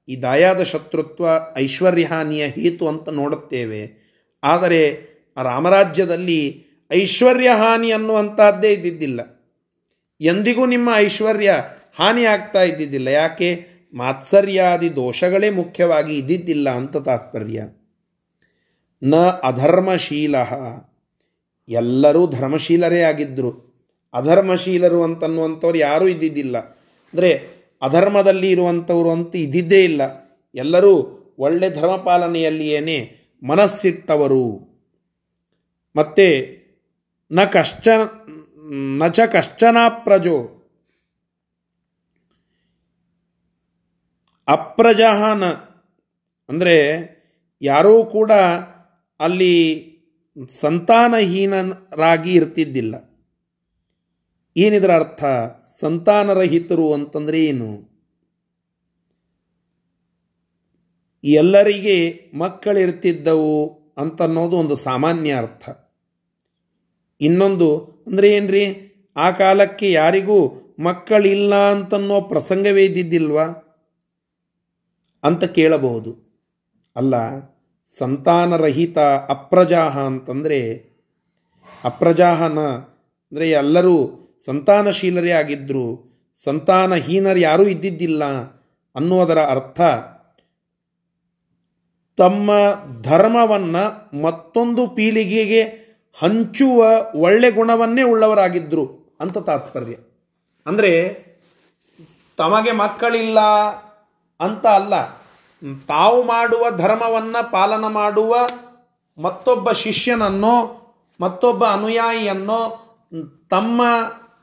[0.08, 4.10] ಈ ದಾಯಾದ ಶತ್ರುತ್ವ, ಐಶ್ವರ್ಯಹಾನಿಯ ಹೇತು ಅಂತ ನೋಡುತ್ತೇವೆ.
[4.43, 5.10] ಆದರೆ
[5.43, 9.39] ರಾಮರಾಜ್ಯದಲ್ಲಿ ಐಶ್ವರ್ಯ ಹಾನಿ ಅನ್ನುವಂಥದ್ದೇ ಇದ್ದಿದ್ದಿಲ್ಲ.
[10.21, 11.63] ಎಂದಿಗೂ ನಿಮ್ಮ ಐಶ್ವರ್ಯ
[11.99, 13.08] ಹಾನಿ ಆಗ್ತಾ ಇದ್ದಿದ್ದಿಲ್ಲ.
[13.08, 13.68] ಯಾಕೆ?
[13.93, 17.63] ಮಾತ್ಸರ್ಯಾದಿ ದೋಷಗಳೇ ಮುಖ್ಯವಾಗಿ ಇದ್ದಿದ್ದಿಲ್ಲ ಅಂತ ತಾತ್ಪರ್ಯ.
[19.04, 20.36] ನ ಅಧರ್ಮಶೀಲ.
[21.69, 23.69] ಎಲ್ಲರೂ ಧರ್ಮಶೀಲರೇ ಆಗಿದ್ದರು
[24.13, 26.58] ಅಧರ್ಮಶೀಲರು ಅಂತನ್ನುವಂಥವ್ರು ಯಾರೂ ಇದ್ದಿದ್ದಿಲ್ಲ.
[26.58, 27.47] ಅಂದರೆ
[27.82, 30.02] ಅಧರ್ಮದಲ್ಲಿ ಇರುವಂಥವರು ಅಂತ ಇದ್ದಿದ್ದೇ ಇಲ್ಲ.
[30.56, 34.69] ಎಲ್ಲರೂ ಒಳ್ಳೆ ಧರ್ಮಪಾಲನೆಯಲ್ಲಿಯೇನೆ ಮನಸ್ಸಿಟ್ಟವರು.
[35.95, 36.60] ಮತ್ತು
[37.32, 37.88] ನ ಕಶ್ಚ,
[38.71, 40.59] ನ ಚ ಕಶ್ಚನ ಪ್ರಜೋ
[44.49, 45.43] ಅಪ್ರಜಾನ
[46.49, 46.75] ಅಂದರೆ
[47.62, 48.31] ಯಾರೂ ಕೂಡ
[49.19, 49.53] ಅಲ್ಲಿ
[50.47, 52.95] ಸಂತಾನಹೀನರಾಗಿ ಇರ್ತಿದ್ದಿಲ್ಲ.
[54.57, 55.23] ಏನಿದರ ಅರ್ಥ?
[55.79, 57.89] ಸಂತಾನರಹಿತರು ಅಂತಂದರೆ ಏನು?
[61.23, 61.97] ಎಲ್ಲರಿಗೆ
[62.38, 63.53] ಮಕ್ಕಳಿರ್ತಿದ್ದವು
[63.97, 65.69] ಅಂತನ್ನೋದು ಒಂದು ಸಾಮಾನ್ಯ ಅರ್ಥ.
[67.21, 67.69] ಇನ್ನೊಂದು
[68.07, 68.65] ಅಂದರೆ ಏನ್ರಿ?
[69.17, 70.38] ಆ ಕಾಲಕ್ಕೆ ಯಾರಿಗೂ
[70.79, 73.68] ಮಕ್ಕಳಿಲ್ಲ ಅಂತನ್ನೋ ಪ್ರಸಂಗವೇ ಇದ್ದಿದ್ದಿಲ್ವಾ?
[75.23, 76.12] ಅಂತ ಕೇಳಬಹುದು.
[76.95, 77.15] ಅಲ್ಲ,
[77.97, 80.60] ಸಂತಾನರಹಿತ ಅಪ್ರಜಾಹ ಅಂತಂದರೆ,
[81.84, 82.60] ಅಪ್ರಜಾಹನ
[83.32, 83.95] ಅಂದರೆ ಎಲ್ಲರೂ
[84.45, 85.88] ಸಂತಾನಶೀಲರೇ ಆಗಿದ್ದರು
[86.43, 88.23] ಸಂತಾನಹೀನರು ಯಾರೂ ಇದ್ದಿದ್ದಿಲ್ಲ
[88.95, 89.82] ಅನ್ನುವುದರ ಅರ್ಥ,
[92.17, 92.51] ತಮ್ಮ
[93.01, 93.84] ಧರ್ಮವನ್ನು
[94.21, 95.62] ಮತ್ತೊಂದು ಪೀಳಿಗೆಗೆ
[96.17, 96.79] ಹಂಚುವ
[97.15, 99.95] ಒಳ್ಳೆ ಗುಣವನ್ನೇ ಉಳ್ಳವರಾಗಿದ್ದರು ಅಂತ ತಾತ್ಪರ್ಯ.
[100.67, 100.91] ಅಂದರೆ,
[102.38, 103.39] ತಮಗೆ ಮಕ್ಕಳಿಲ್ಲ
[104.39, 105.10] ಅಂತ ಅಲ್ಲ.
[105.88, 108.36] ತಾವು ಮಾಡುವ ಧರ್ಮವನ್ನು ಪಾಲನ ಮಾಡುವ
[109.17, 110.56] ಮತ್ತೊಬ್ಬ ಶಿಷ್ಯನನ್ನು,
[111.21, 112.60] ಮತ್ತೊಬ್ಬ ಅನುಯಾಯಿಯನ್ನು,
[113.49, 113.82] ತಮ್ಮ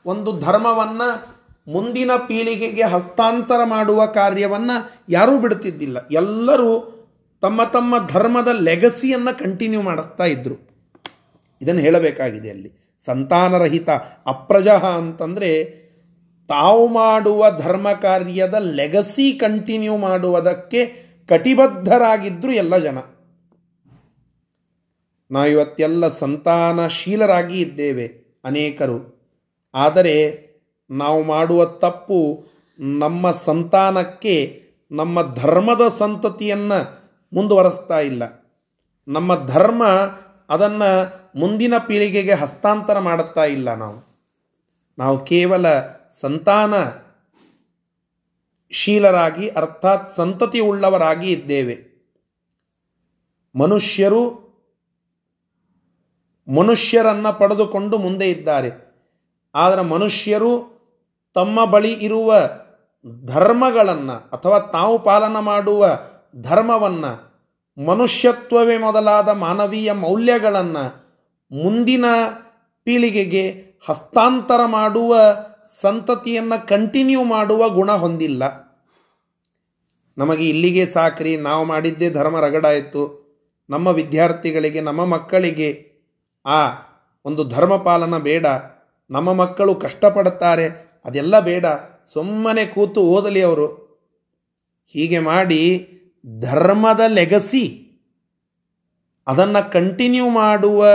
[0.05, 1.37] ಒಂದು ಧರ್ಮವನ್ನು
[1.71, 6.93] ಮುಂದಿನ ಪೀಳಿಗೆಗೆ ಹಸ್ತಾಂತರ ಮಾಡುವ ಕಾರ್ಯವನ್ನು ಯಾರೂ ಬಿಡ್ತಿದ್ದಿಲ್ಲ ಎಲ್ಲರೂ
[7.41, 10.69] ತಮ್ಮ ತಮ್ಮ ಧರ್ಮದ ಲೆಗಸಿಯನ್ನು ಕಂಟಿನ್ಯೂ ಮಾಡಿಸ್ತಾ ಇದ್ದರು
[11.61, 12.71] ಇದನ್ನು ಹೇಳಬೇಕಾಗಿದೆ ಅಲ್ಲಿ.
[13.05, 13.89] ಸಂತಾನರಹಿತ
[14.25, 15.49] ಅಪ್ರಜಹ ಅಂತಂದರೆ
[16.47, 20.85] ತಾವು ಮಾಡುವ ಧರ್ಮ ಕಾರ್ಯದ ಲೆಗಸಿ ಕಂಟಿನ್ಯೂ ಮಾಡುವುದಕ್ಕೆ
[21.27, 22.97] ಕಟಿಬದ್ಧರಾಗಿದ್ದರು ಎಲ್ಲ ಜನ.
[25.31, 28.05] ನಾವಿವತ್ತೆಲ್ಲ ಸಂತಾನಶೀಲರಾಗಿ ಇದ್ದೇವೆ
[28.45, 29.17] ಅನೇಕರು.
[29.73, 30.47] ಆದರೆ
[30.89, 32.45] ನಾವು ಮಾಡುವ ತಪ್ಪು
[32.79, 38.23] ನಮ್ಮ ಸಂತಾನಕ್ಕೆ ನಮ್ಮ ಧರ್ಮದ ಸಂತತಿಯನ್ನು ಮುಂದುವರೆಸ್ತಾ ಇಲ್ಲ.
[39.07, 39.87] ನಮ್ಮ ಧರ್ಮ
[40.49, 44.07] ಅದನ್ನು ಮುಂದಿನ ಪೀಳಿಗೆಗೆ ಹಸ್ತಾಂತರ ಮಾಡುತ್ತಾ ಇಲ್ಲ ನಾವು.
[44.97, 45.67] ನಾವು ಕೇವಲ
[46.21, 46.73] ಸಂತಾನ
[48.71, 51.75] ಶೀಲರಾಗಿ, ಅರ್ಥಾತ್ ಸಂತತಿ ಉಳ್ಳವರಾಗಿ ಇದ್ದೇವೆ.
[53.55, 54.47] ಮನುಷ್ಯರು
[56.55, 58.71] ಮನುಷ್ಯರನ್ನು ಪಡೆದುಕೊಂಡು ಮುಂದೆ ಇದ್ದಾರೆ.
[59.55, 60.77] ಆದರೆ ಮನುಷ್ಯರು
[61.33, 62.33] ತಮ್ಮ ಬಳಿ ಇರುವ
[63.25, 65.99] ಧರ್ಮಗಳನ್ನು ಅಥವಾ ತಾವು ಪಾಲನ ಮಾಡುವ
[66.35, 67.27] ಧರ್ಮವನ್ನು,
[67.85, 70.85] ಮನುಷ್ಯತ್ವವೇ ಮೊದಲಾದ ಮಾನವೀಯ ಮೌಲ್ಯಗಳನ್ನು
[71.63, 72.05] ಮುಂದಿನ
[72.83, 75.17] ಪೀಳಿಗೆಗೆ ಹಸ್ತಾಂತರ ಮಾಡುವ
[75.81, 78.67] ಸಂತತಿಯನ್ನು ಕಂಟಿನ್ಯೂ ಮಾಡುವ ಗುಣ ಹೊಂದಿಲ್ಲ.
[80.17, 83.27] ನಮಗೆ ಇಲ್ಲಿಗೆ ಸಾಕ್ರಿ, ನಾವು ಮಾಡಿದ್ದೇ ಧರ್ಮ ರಗಡಾಯಿತು.
[83.69, 85.91] ನಮ್ಮ ವಿದ್ಯಾರ್ಥಿಗಳಿಗೆ, ನಮ್ಮ ಮಕ್ಕಳಿಗೆ
[86.45, 86.67] ಆ
[87.25, 88.45] ಒಂದು ಧರ್ಮ ಪಾಲನ ಬೇಡ.
[89.09, 91.65] ನಮ್ಮ ಮಕ್ಕಳು ಕಷ್ಟಪಡುತ್ತಾರೆ, ಅದೆಲ್ಲ ಬೇಡ.
[92.05, 93.87] ಸುಮ್ಮನೆ ಕೂತು ಓದಲಿ ಅವರು.
[94.87, 95.89] ಹೀಗೆ ಮಾಡಿ
[96.39, 97.83] ಧರ್ಮದ ಲೆಗಸಿ
[99.27, 100.87] ಅದನ್ನು ಕಂಟಿನ್ಯೂ ಮಾಡುವ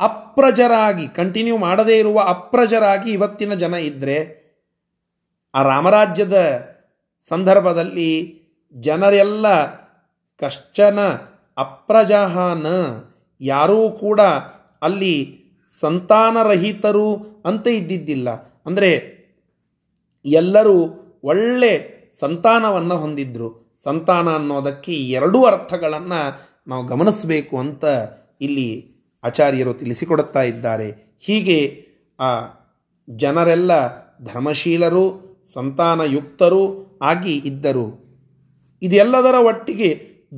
[0.00, 4.44] ಅಪ್ರಜರಾಗಿ ಕಂಟಿನ್ಯೂ ಮಾಡದೇ ಇರುವ ಅಪ್ರಜರಾಗಿ ಇವತ್ತಿನ ಜನ ಇದ್ದರೆ
[5.54, 6.60] ಆ ರಾಮರಾಜ್ಯದ
[7.28, 8.40] ಸಂದರ್ಭದಲ್ಲಿ
[8.72, 9.74] ಜನರೆಲ್ಲ
[10.40, 10.98] ಕಶ್ಚನ,
[11.56, 12.66] ಅಪ್ರಜಹಾನ,
[13.40, 14.20] ಯಾರೂ ಕೂಡ
[14.82, 15.44] ಅಲ್ಲಿ
[15.80, 18.30] ಸಂತಾನರಹಿತರು ಅಂತ ಇದ್ದಿದ್ದಿಲ್ಲ.
[18.66, 19.14] ಅಂದರೆ
[20.24, 20.76] ಎಲ್ಲರೂ
[21.24, 23.76] ಒಳ್ಳೆ ಸಂತಾನವನ್ನು ಹೊಂದಿದ್ರು.
[23.82, 27.84] ಸಂತಾನ ಅನ್ನೋದಕ್ಕೆ ಎರಡೂ ಅರ್ಥಗಳನ್ನು ನಾವು ಗಮನಿಸಬೇಕು ಅಂತ
[28.40, 28.93] ಇಲ್ಲಿ
[29.24, 30.88] ಆಚಾರ್ಯರು ತಿಳಿಸಿಕೊಡುತ್ತಾ ಇದ್ದಾರೆ.
[31.18, 31.58] ಹೀಗೆ
[32.20, 32.30] ಆ
[33.08, 33.72] ಜನರೆಲ್ಲ
[34.24, 35.04] ಧರ್ಮಶೀಲರು,
[35.52, 36.62] ಸಂತಾನಯುಕ್ತರು
[37.02, 37.86] ಆಗಿ ಇದ್ದರು.
[38.82, 39.90] ಇದೆಲ್ಲದರ ಒಟ್ಟಿಗೆ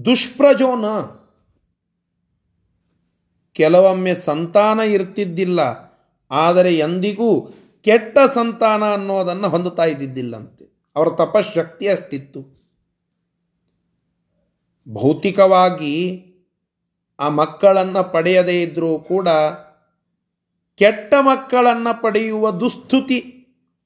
[0.04, 0.84] ದುಷ್ಪ್ರಜೋನ.
[3.56, 5.60] ಕೆಲವೊಮ್ಮೆ ಸಂತಾನ ಇರ್ತಿದ್ದಿಲ್ಲ,
[6.30, 7.30] ಆದರೆ ಎಂದಿಗೂ
[7.84, 10.64] ಕೆಟ್ಟ ಸಂತಾನ ಅನ್ನೋದನ್ನು ಹೊಂದುತ್ತಾ ಇದ್ದಿದ್ದಿಲ್ಲಂತೆ.
[10.96, 12.40] ಅವರ ತಪಶಕ್ತಿ ಅಷ್ಟಿತ್ತು.
[14.86, 15.94] ಭೌತಿಕವಾಗಿ
[17.18, 19.28] ಆ ಮಕ್ಕಳನ್ನು ಪಡೆಯದೇ ಇದ್ದರೂ ಕೂಡ
[20.78, 23.18] ಕೆಟ್ಟ ಮಕ್ಕಳನ್ನು ಪಡೆಯುವ ದುಸ್ಥಿತಿ,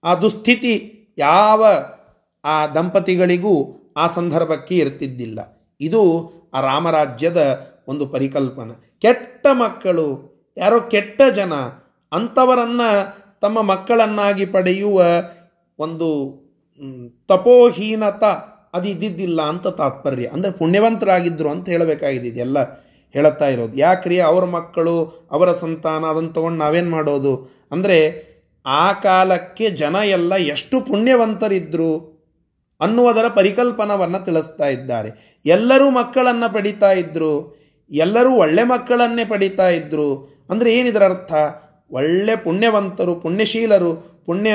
[0.05, 0.75] ಆ ದುಸ್ಥಿತಿ
[1.19, 1.65] ಯಾವ
[2.45, 3.55] ಆ ದಂಪತಿಗಳಿಗೂ
[3.97, 5.41] ಆ ಸಂದರ್ಭಕ್ಕೆ ಇರ್ತಿದ್ದಿಲ್ಲ.
[5.81, 6.03] ಇದು
[6.55, 7.41] ಆ ರಾಮರಾಜ್ಯದ
[7.89, 8.75] ಒಂದು ಪರಿಕಲ್ಪನೆ.
[9.03, 10.07] ಕೆಟ್ಟ ಮಕ್ಕಳು,
[10.57, 11.55] ಯಾರೋ ಕೆಟ್ಟ ಜನ
[12.13, 12.89] ಅಂಥವರನ್ನು
[13.41, 15.03] ತಮ್ಮ ಮಕ್ಕಳನ್ನಾಗಿ ಪಡೆಯುವ
[15.79, 16.09] ಒಂದು
[17.29, 18.25] ತಪೋಹೀನತ
[18.75, 20.27] ಅದು ಇದ್ದಿದ್ದಿಲ್ಲ ಅಂತ ತಾತ್ಪರ್ಯ.
[20.27, 22.59] ಅಂದರೆ ಪುಣ್ಯವಂತರಾಗಿದ್ದರು ಅಂತ ಹೇಳಬೇಕಾಗಿದೆ ಇದೆಲ್ಲ
[23.13, 23.77] ಹೇಳುತ್ತಾ ಇರೋದು.
[23.77, 24.21] ಯಾಕ್ರಿ?
[24.21, 27.33] ಅವ್ರ ಮಕ್ಕಳು, ಅವರ ಸಂತಾನ, ಅದನ್ನು ತೊಗೊಂಡು ನಾವೇನು ಮಾಡೋದು?
[27.73, 28.31] ಅಂದರೆ
[28.67, 32.21] ಆ ಕಾಲಕ್ಕೆ ಜನ ಎಲ್ಲ ಎಷ್ಟು ಪುಣ್ಯವಂತರಿದ್ದರು
[32.81, 35.41] ಅನ್ನುವುದರ ಪರಿಕಲ್ಪನವನ್ನು ತಿಳಿಸ್ತಾ ಇದ್ದಾರೆ.
[35.47, 40.09] ಎಲ್ಲರೂ ಮಕ್ಕಳನ್ನು ಪಡಿತಾ ಇದ್ದರು ಎಲ್ಲರೂ ಒಳ್ಳೆ ಮಕ್ಕಳನ್ನೇ ಪಡಿತಾ ಇದ್ದರು
[40.51, 41.33] ಅಂದರೆ ಏನಿದರ ಅರ್ಥ
[41.91, 44.51] ಒಳ್ಳೆ ಪುಣ್ಯವಂತರು, ಪುಣ್ಯಶೀಲರು, ಪುಣ್ಯ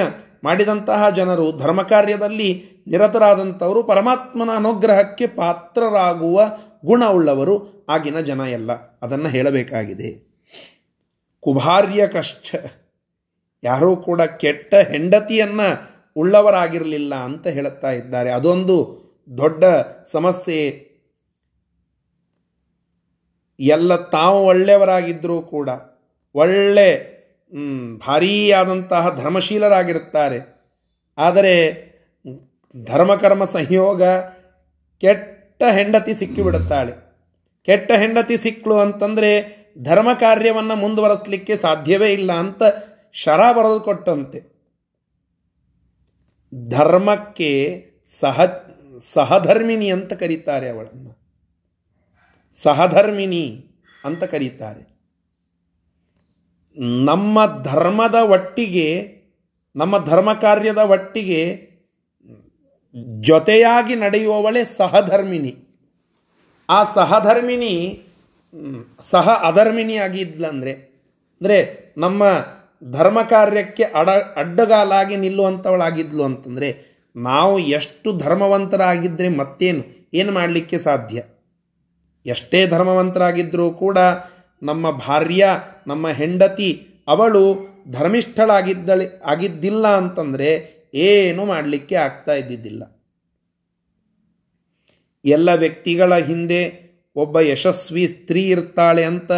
[0.45, 8.99] ಮಾಡಿದಂತಹ ಜನರು ಧರ್ಮ ಕಾರ್ಯದಲ್ಲಿ ನಿರತರಾದಂಥವರು ಪರಮಾತ್ಮನ ಅನುಗ್ರಹಕ್ಕೆ ಪಾತ್ರರಾಗುವ ಗುಣವುಳ್ಳವರು ಆಗಿನ ಜನ ಎಲ್ಲ.
[9.01, 10.09] ಅದನ್ನು ಹೇಳಬೇಕಾಗಿದೆ.
[11.39, 12.55] ಕುಭಾರ್ಯ ಕಷ್ಟ
[13.63, 15.67] ಯಾರೂ ಕೂಡ ಕೆಟ್ಟ ಹೆಂಡತಿಯನ್ನು
[16.15, 18.29] ಉಳ್ಳವರಾಗಿರಲಿಲ್ಲ ಅಂತ ಹೇಳುತ್ತಾ ಇದ್ದಾರೆ.
[18.31, 18.77] ಅದೊಂದು
[19.37, 19.63] ದೊಡ್ಡ
[20.11, 20.95] ಸಮಸ್ಯೆ.
[23.59, 25.69] ಎಲ್ಲ ತಾವು ಒಳ್ಳೆಯವರಾಗಿದ್ದರೂ ಕೂಡ
[26.35, 27.14] ಒಳ್ಳೆ
[27.97, 30.39] ಭಾರೀಯಾದಂತಹ ಧರ್ಮಶೀಲರಾಗಿರುತ್ತಾರೆ.
[31.17, 31.85] ಆದರೆ
[32.83, 34.03] ಧರ್ಮಕರ್ಮ ಸಂಯೋಗ
[34.97, 36.91] ಕೆಟ್ಟ ಹೆಂಡತಿ ಸಿಕ್ಕಿಬಿಡುತ್ತಾಳೆ.
[37.63, 42.63] ಕೆಟ್ಟ ಹೆಂಡತಿ ಸಿಕ್ಕಳು ಅಂತಂದರೆ ಧರ್ಮ ಕಾರ್ಯವನ್ನು ಮುಂದುವರೆಸಲಿಕ್ಕೆ ಸಾಧ್ಯವೇ ಇಲ್ಲ ಅಂತ
[43.13, 44.55] ಶರ ಬರೆದು ಕೊಟ್ಟಂತೆ.
[46.69, 47.85] ಧರ್ಮಕ್ಕೆ
[48.19, 48.41] ಸಹ
[49.13, 51.25] ಸಹಧರ್ಮಿಣಿ ಅಂತ ಕರೀತಾರೆ ಅವಳನ್ನು.
[52.63, 53.65] ಸಹಧರ್ಮಿಣಿ
[54.05, 54.94] ಅಂತ ಕರೀತಾರೆ.
[56.77, 58.87] ನಮ್ಮ ಧರ್ಮದ ಒಟ್ಟಿಗೆ,
[59.75, 61.65] ನಮ್ಮ ಧರ್ಮ ಕಾರ್ಯದ ಒಟ್ಟಿಗೆ
[63.21, 65.55] ಜೊತೆಯಾಗಿ ನಡೆಯುವವಳೆ ಸಹಧರ್ಮಿಣಿ
[66.69, 68.01] ಆ ಸಹಧರ್ಮಿಣಿ
[69.11, 70.71] ಸಹ ಅಧರ್ಮಿಣಿಯಾಗಿ ಇದ್ಲಂದರೆ,
[71.41, 71.57] ಅಂದರೆ
[71.97, 72.23] ನಮ್ಮ
[72.91, 79.83] ಧರ್ಮ ಕಾರ್ಯಕ್ಕೆ ಅಡ, ಅಡ್ಡಗಾಲಾಗಿ ನಿಲ್ಲುವಂಥವಳಾಗಿದ್ಲು ಅಂತಂದರೆ, ನಾವು ಎಷ್ಟು ಧರ್ಮವಂತರಾಗಿದ್ದರೆ ಮತ್ತೇನು?
[80.13, 81.21] ಏನು ಮಾಡಲಿಕ್ಕೆ ಸಾಧ್ಯ?
[82.25, 83.97] ಎಷ್ಟೇ ಧರ್ಮವಂತರಾಗಿದ್ದರೂ ಕೂಡ
[84.63, 85.47] ನಮ್ಮ ಭಾರ್ಯ,
[85.87, 92.83] ನಮ್ಮ ಹೆಂಡತಿ, ಅವಳು ಧರ್ಮಿಷ್ಠಳಾಗಿದ್ದಳೆ, ಆಗಿದ್ದಿಲ್ಲ ಅಂತಂದರೆ ಏನು ಮಾಡಲಿಕ್ಕೆ ಆಗ್ತಾ ಇದ್ದಿದ್ದಿಲ್ಲ.
[95.25, 96.85] ಎಲ್ಲ ವ್ಯಕ್ತಿಗಳ ಹಿಂದೆ
[97.15, 99.31] ಒಬ್ಬ ಯಶಸ್ವಿ ಸ್ತ್ರೀ ಇರ್ತಾಳೆ ಅಂತ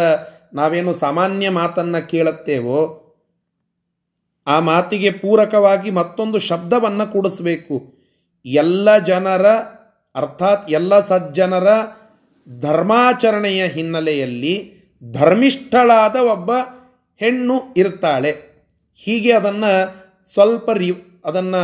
[0.54, 3.04] ನಾವೇನು ಸಾಮಾನ್ಯ ಮಾತನ್ನು ಕೇಳುತ್ತೇವೋ,
[4.46, 7.94] ಆ ಮಾತಿಗೆ ಪೂರಕವಾಗಿ ಮತ್ತೊಂದು ಶಬ್ದವನ್ನು ಕೂಡಿಸಬೇಕು.
[8.46, 9.46] ಎಲ್ಲ ಜನರ,
[10.14, 11.66] ಅರ್ಥಾತ್ ಎಲ್ಲ ಸಜ್ಜನರ
[12.58, 14.77] ಧರ್ಮಾಚರಣೆಯ ಹಿನ್ನೆಲೆಯಲ್ಲಿ
[15.12, 16.52] ಧರ್ಮಿಷ್ಠಳಾದ ಒಬ್ಬ
[17.16, 18.36] ಹೆಣ್ಣು ಇರ್ತಾಳೆ.
[18.94, 19.72] ಹೀಗೆ ಅದನ್ನು
[20.32, 20.92] ಸ್ವಲ್ಪ ರಿ,
[21.24, 21.62] ಅದನ್ನು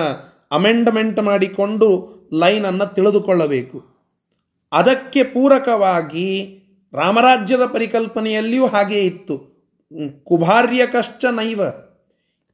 [0.52, 3.84] ಅಮೆಂಡ್ಮೆಂಟ್ ಮಾಡಿಕೊಂಡು ಲೈನನ್ನು ತಿಳಿದುಕೊಳ್ಳಬೇಕು.
[4.72, 6.60] ಅದಕ್ಕೆ ಪೂರಕವಾಗಿ
[6.94, 9.54] ರಾಮರಾಜ್ಯದ ಪರಿಕಲ್ಪನೆಯಲ್ಲಿಯೂ ಹಾಗೇ ಇತ್ತು.
[10.24, 11.60] ಕುಭಾರ್ಯ ಕಷ್ಟ ನೈವ.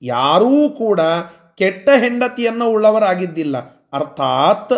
[0.02, 1.00] ಯಾರೂ ಕೂಡ
[1.58, 3.58] ಕೆಟ್ಟ ಹೆಂಡತಿಯನ್ನು ಉಳ್ಳವರಾಗಿದ್ದಿಲ್ಲ.
[3.92, 4.72] ಅರ್ಥಾತ್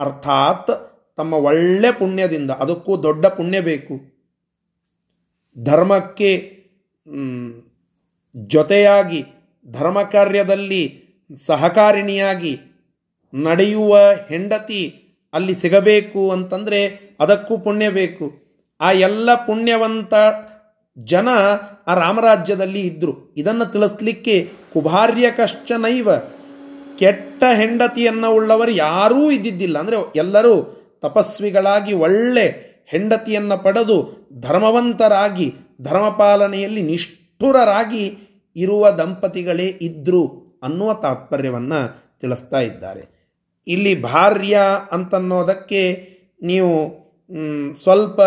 [0.00, 0.70] ಅರ್ಥಾತ್
[1.16, 4.19] ತಮ್ಮ ಒಳ್ಳೆ ಪುಣ್ಯದಿಂದ, ಅದಕ್ಕೂ ದೊಡ್ಡ ಪುಣ್ಯ ಬೇಕು.
[5.56, 6.30] ಧರ್ಮಕ್ಕೆ
[8.36, 9.24] ಜೊತೆಯಾಗಿ
[9.66, 10.82] ಧರ್ಮ ಕಾರ್ಯದಲ್ಲಿ
[11.46, 12.58] ಸಹಕಾರಿಣಿಯಾಗಿ
[13.34, 13.98] ನಡೆಯುವ
[14.28, 14.82] ಹೆಂಡತಿ
[15.32, 16.80] ಅಲ್ಲಿ ಸಿಗಬೇಕು ಅಂತಂದರೆ
[17.20, 18.26] ಅದಕ್ಕೂ ಪುಣ್ಯ ಬೇಕು.
[18.80, 20.14] ಆ ಎಲ್ಲ ಪುಣ್ಯವಂತ
[20.98, 21.28] ಜನ
[21.86, 26.08] ಆ ರಾಮರಾಜ್ಯದಲ್ಲಿ ಇದ್ದರು ಇದನ್ನು ತಿಳಿಸ್ಲಿಕ್ಕೆ ಕುಭಾರ್ಯ ಕಶ್ಚನೈವ
[26.98, 29.78] ಕೆಟ್ಟ ಹೆಂಡತಿಯನ್ನು ಉಳ್ಳವರು ಯಾರೂ ಇದ್ದಿದ್ದಿಲ್ಲ.
[29.78, 30.54] ಅಂದರೆ ಎಲ್ಲರೂ
[31.00, 33.96] ತಪಸ್ವಿಗಳಾಗಿ ಒಳ್ಳೆ ಹೆಂಡತಿಯನ್ನು ಪಡೆದು
[34.40, 38.04] ಧರ್ಮವಂತರಾಗಿ, ಧರ್ಮಪಾಲನೆಯಲ್ಲಿ ನಿಷ್ಠುರರಾಗಿ
[38.56, 40.22] ಇರುವ ದಂಪತಿಗಳೇ ಇದ್ದರು
[40.62, 41.80] ಅನ್ನುವ ತಾತ್ಪರ್ಯವನ್ನು
[42.20, 43.02] ತಿಳಿಸ್ತಾ ಇದ್ದಾರೆ.
[43.66, 44.58] ಇಲ್ಲಿ ಭಾರ್ಯ
[44.92, 45.82] ಅಂತನ್ನೋದಕ್ಕೆ
[46.42, 46.74] ನೀವು
[47.74, 48.20] ಸ್ವಲ್ಪ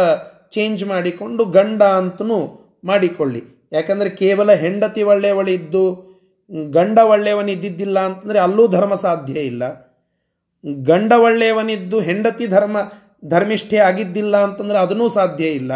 [0.52, 2.38] ಚೇಂಜ್ ಮಾಡಿಕೊಂಡು ಗಂಡ ಅಂತನೂ
[2.84, 3.44] ಮಾಡಿಕೊಳ್ಳಿ.
[3.72, 5.84] ಯಾಕಂದರೆ ಕೇವಲ ಹೆಂಡತಿ ಒಳ್ಳೆಯವಳಿದ್ದು,
[6.70, 9.64] ಗಂಡ ಒಳ್ಳೆಯವನಿದ್ದಿದ್ದಿಲ್ಲ ಅಂತಂದರೆ ಅಲ್ಲೂ ಧರ್ಮ ಸಾಧ್ಯ ಇಲ್ಲ.
[10.84, 12.78] ಗಂಡ ಒಳ್ಳೆಯವನಿದ್ದು ಹೆಂಡತಿ ಧರ್ಮ
[13.30, 15.72] ಧರ್ಮಿಷ್ಠೆ ಆಗಿದ್ದಿಲ್ಲ ಅಂತಂದರೆ ಅದನ್ನೂ ಸಾಧ್ಯ ಇಲ್ಲ.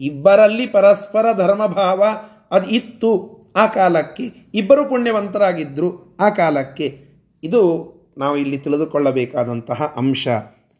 [0.00, 2.04] ಇಬ್ಬರಲ್ಲಿ ಪರಸ್ಪರ ಧರ್ಮಭಾವ
[2.50, 4.24] ಅದು ಇತ್ತು ಆ ಕಾಲಕ್ಕೆ.
[4.54, 6.98] ಇಬ್ಬರು ಪುಣ್ಯವಂತರಾಗಿದ್ದರು ಆ ಕಾಲಕ್ಕೆ.
[7.42, 7.60] ಇದು
[8.18, 10.28] ನಾವು ಇಲ್ಲಿ ತಿಳಿದುಕೊಳ್ಳಬೇಕಾದಂತಹ ಅಂಶ.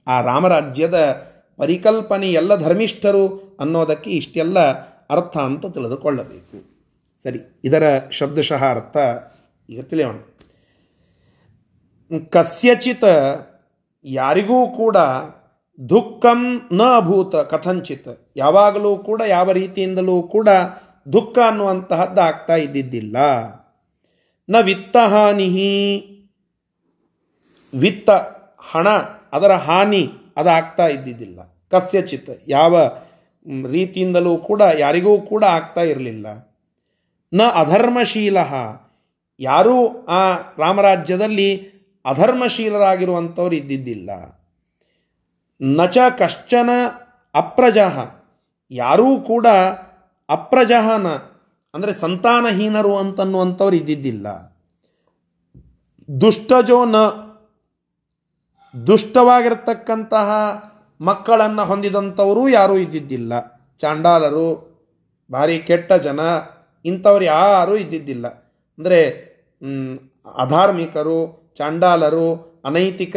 [0.06, 4.58] ಆ ರಾಮರಾಜ್ಯದ ಪರಿಕಲ್ಪನೆ ಎಲ್ಲ ಧರ್ಮಿಷ್ಠರು ಅನ್ನೋದಕ್ಕೆ ಇಷ್ಟೆಲ್ಲ
[5.10, 6.72] ಅರ್ಥ ಅಂತ ತಿಳಿದುಕೊಳ್ಳಬೇಕು.
[7.22, 8.96] ಸರಿ, ಇದರ ಶಬ್ದಶಃ ಅರ್ಥ
[9.70, 10.16] ಈಗ ತಿಳಿಯೋಣ.
[12.30, 13.04] ಕಸ್ಯಚಿತ
[14.04, 14.96] ಯಾರಿಗೂ ಕೂಡ
[15.88, 18.32] ದುಃಖಂ ನ ಅಭೂತ ಕಥಂಚಿತ್.
[18.36, 20.48] ಯಾವಾಗಲೂ ಕೂಡ, ಯಾವ ರೀತಿಯಿಂದಲೂ ಕೂಡ
[21.12, 23.16] ದುಃಖ ಅನ್ನುವಂತಹದ್ದು ಆಗ್ತಾ ಇದ್ದಿದ್ದಿಲ್ಲ.
[24.50, 25.48] ನ ವಿತ್ತಹಾನಿ
[27.74, 28.10] ವಿತ್ತ,
[28.58, 28.88] ಹಣ,
[29.32, 31.40] ಅದರ ಹಾನಿ ಅದಾಗ್ತಾ ಇದ್ದಿದ್ದಿಲ್ಲ.
[31.70, 32.98] ಕಸ್ಯಚಿತ್, ಯಾವ
[33.70, 36.26] ರೀತಿಯಿಂದಲೂ ಕೂಡ, ಯಾರಿಗೂ ಕೂಡ ಆಗ್ತಾ ಇರಲಿಲ್ಲ.
[37.34, 38.36] ನ ಅಧರ್ಮಶೀಲ.
[39.40, 41.56] ಯಾರೂ ಆ ರಾಮರಾಜ್ಯದಲ್ಲಿ
[42.06, 44.10] ಅಧರ್ಮಶೀಲರಾಗಿರುವಂಥವ್ರು ಇದ್ದಿದ್ದಿಲ್ಲ.
[45.78, 46.70] ನಚ ಕಶ್ಚನ
[47.34, 47.96] ಅಪ್ರಜಃ.
[48.70, 49.46] ಯಾರೂ ಕೂಡ
[50.28, 51.06] ಅಪ್ರಜಹನ,
[51.74, 54.26] ಅಂದರೆ ಸಂತಾನಹೀನರು ಅಂತನ್ನುವಂಥವ್ರು ಇದ್ದಿದ್ದಿಲ್ಲ.
[56.08, 56.96] ದುಷ್ಟಜೋ ನ,
[58.74, 60.30] ದುಷ್ಟವಾಗಿರ್ತಕ್ಕಂತಹ
[61.00, 63.32] ಮಕ್ಕಳನ್ನು ಹೊಂದಿದಂಥವರು ಯಾರೂ ಇದ್ದಿದ್ದಿಲ್ಲ.
[63.82, 64.48] ಚಾಂಡಾಲರು,
[65.30, 66.20] ಭಾರಿ ಕೆಟ್ಟ ಜನ,
[66.84, 68.26] ಇಂಥವ್ರು ಯಾರೂ ಇದ್ದಿದ್ದಿಲ್ಲ.
[68.78, 69.00] ಅಂದರೆ
[70.44, 71.18] ಅಧಾರ್ಮಿಕರು,
[71.58, 72.28] ಚಾಂಡಾಲರು,
[72.64, 73.16] ಅನೈತಿಕ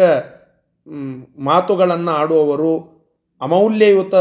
[1.39, 2.95] ಮಾತುಗಳನ್ನು ಆಡುವವರು,
[3.41, 4.15] ಅಮೌಲ್ಯಯುತ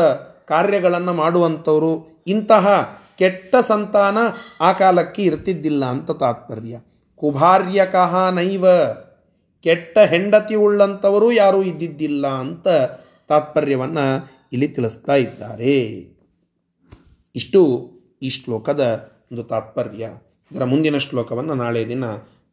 [0.45, 4.19] ಕಾರ್ಯಗಳನ್ನು ಮಾಡುವಂಥವರು, ಇಂತಹ ಕೆಟ್ಟ ಸಂತಾನ
[4.61, 6.81] ಆ ಕಾಲಕ್ಕೆ ಇರ್ತಿದ್ದಿಲ್ಲ ಅಂತ ತಾತ್ಪರ್ಯ.
[7.17, 8.65] ಕುಭಾರ್ಯಕಃ ನೈವ,
[9.61, 12.69] ಕೆಟ್ಟ ಹೆಂಡತಿ ಉಳ್ಳಂಥವರು ಯಾರೂ ಇದ್ದಿದ್ದಿಲ್ಲ ಅಂತ
[13.29, 15.81] ತಾತ್ಪರ್ಯವನ್ನು ಇಲ್ಲಿ ತಿಳಿಸ್ತಾ ಇದ್ದಾರೆ.
[17.37, 17.91] ಇಷ್ಟು
[18.23, 20.11] ಈ ಶ್ಲೋಕದ ಒಂದು ತಾತ್ಪರ್ಯ.
[20.53, 22.05] ಇದರ ಮುಂದಿನ ಶ್ಲೋಕವನ್ನು ನಾಳೆ ದಿನ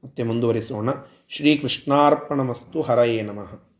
[0.05, 0.89] ಮತ್ತೆ ಮುಂದುವರಿಸೋಣ.
[1.29, 3.70] ಶ್ರೀಕೃಷ್ಣಾರ್ಪಣಮಸ್ತು ಹರಯೇ ನಮಃ.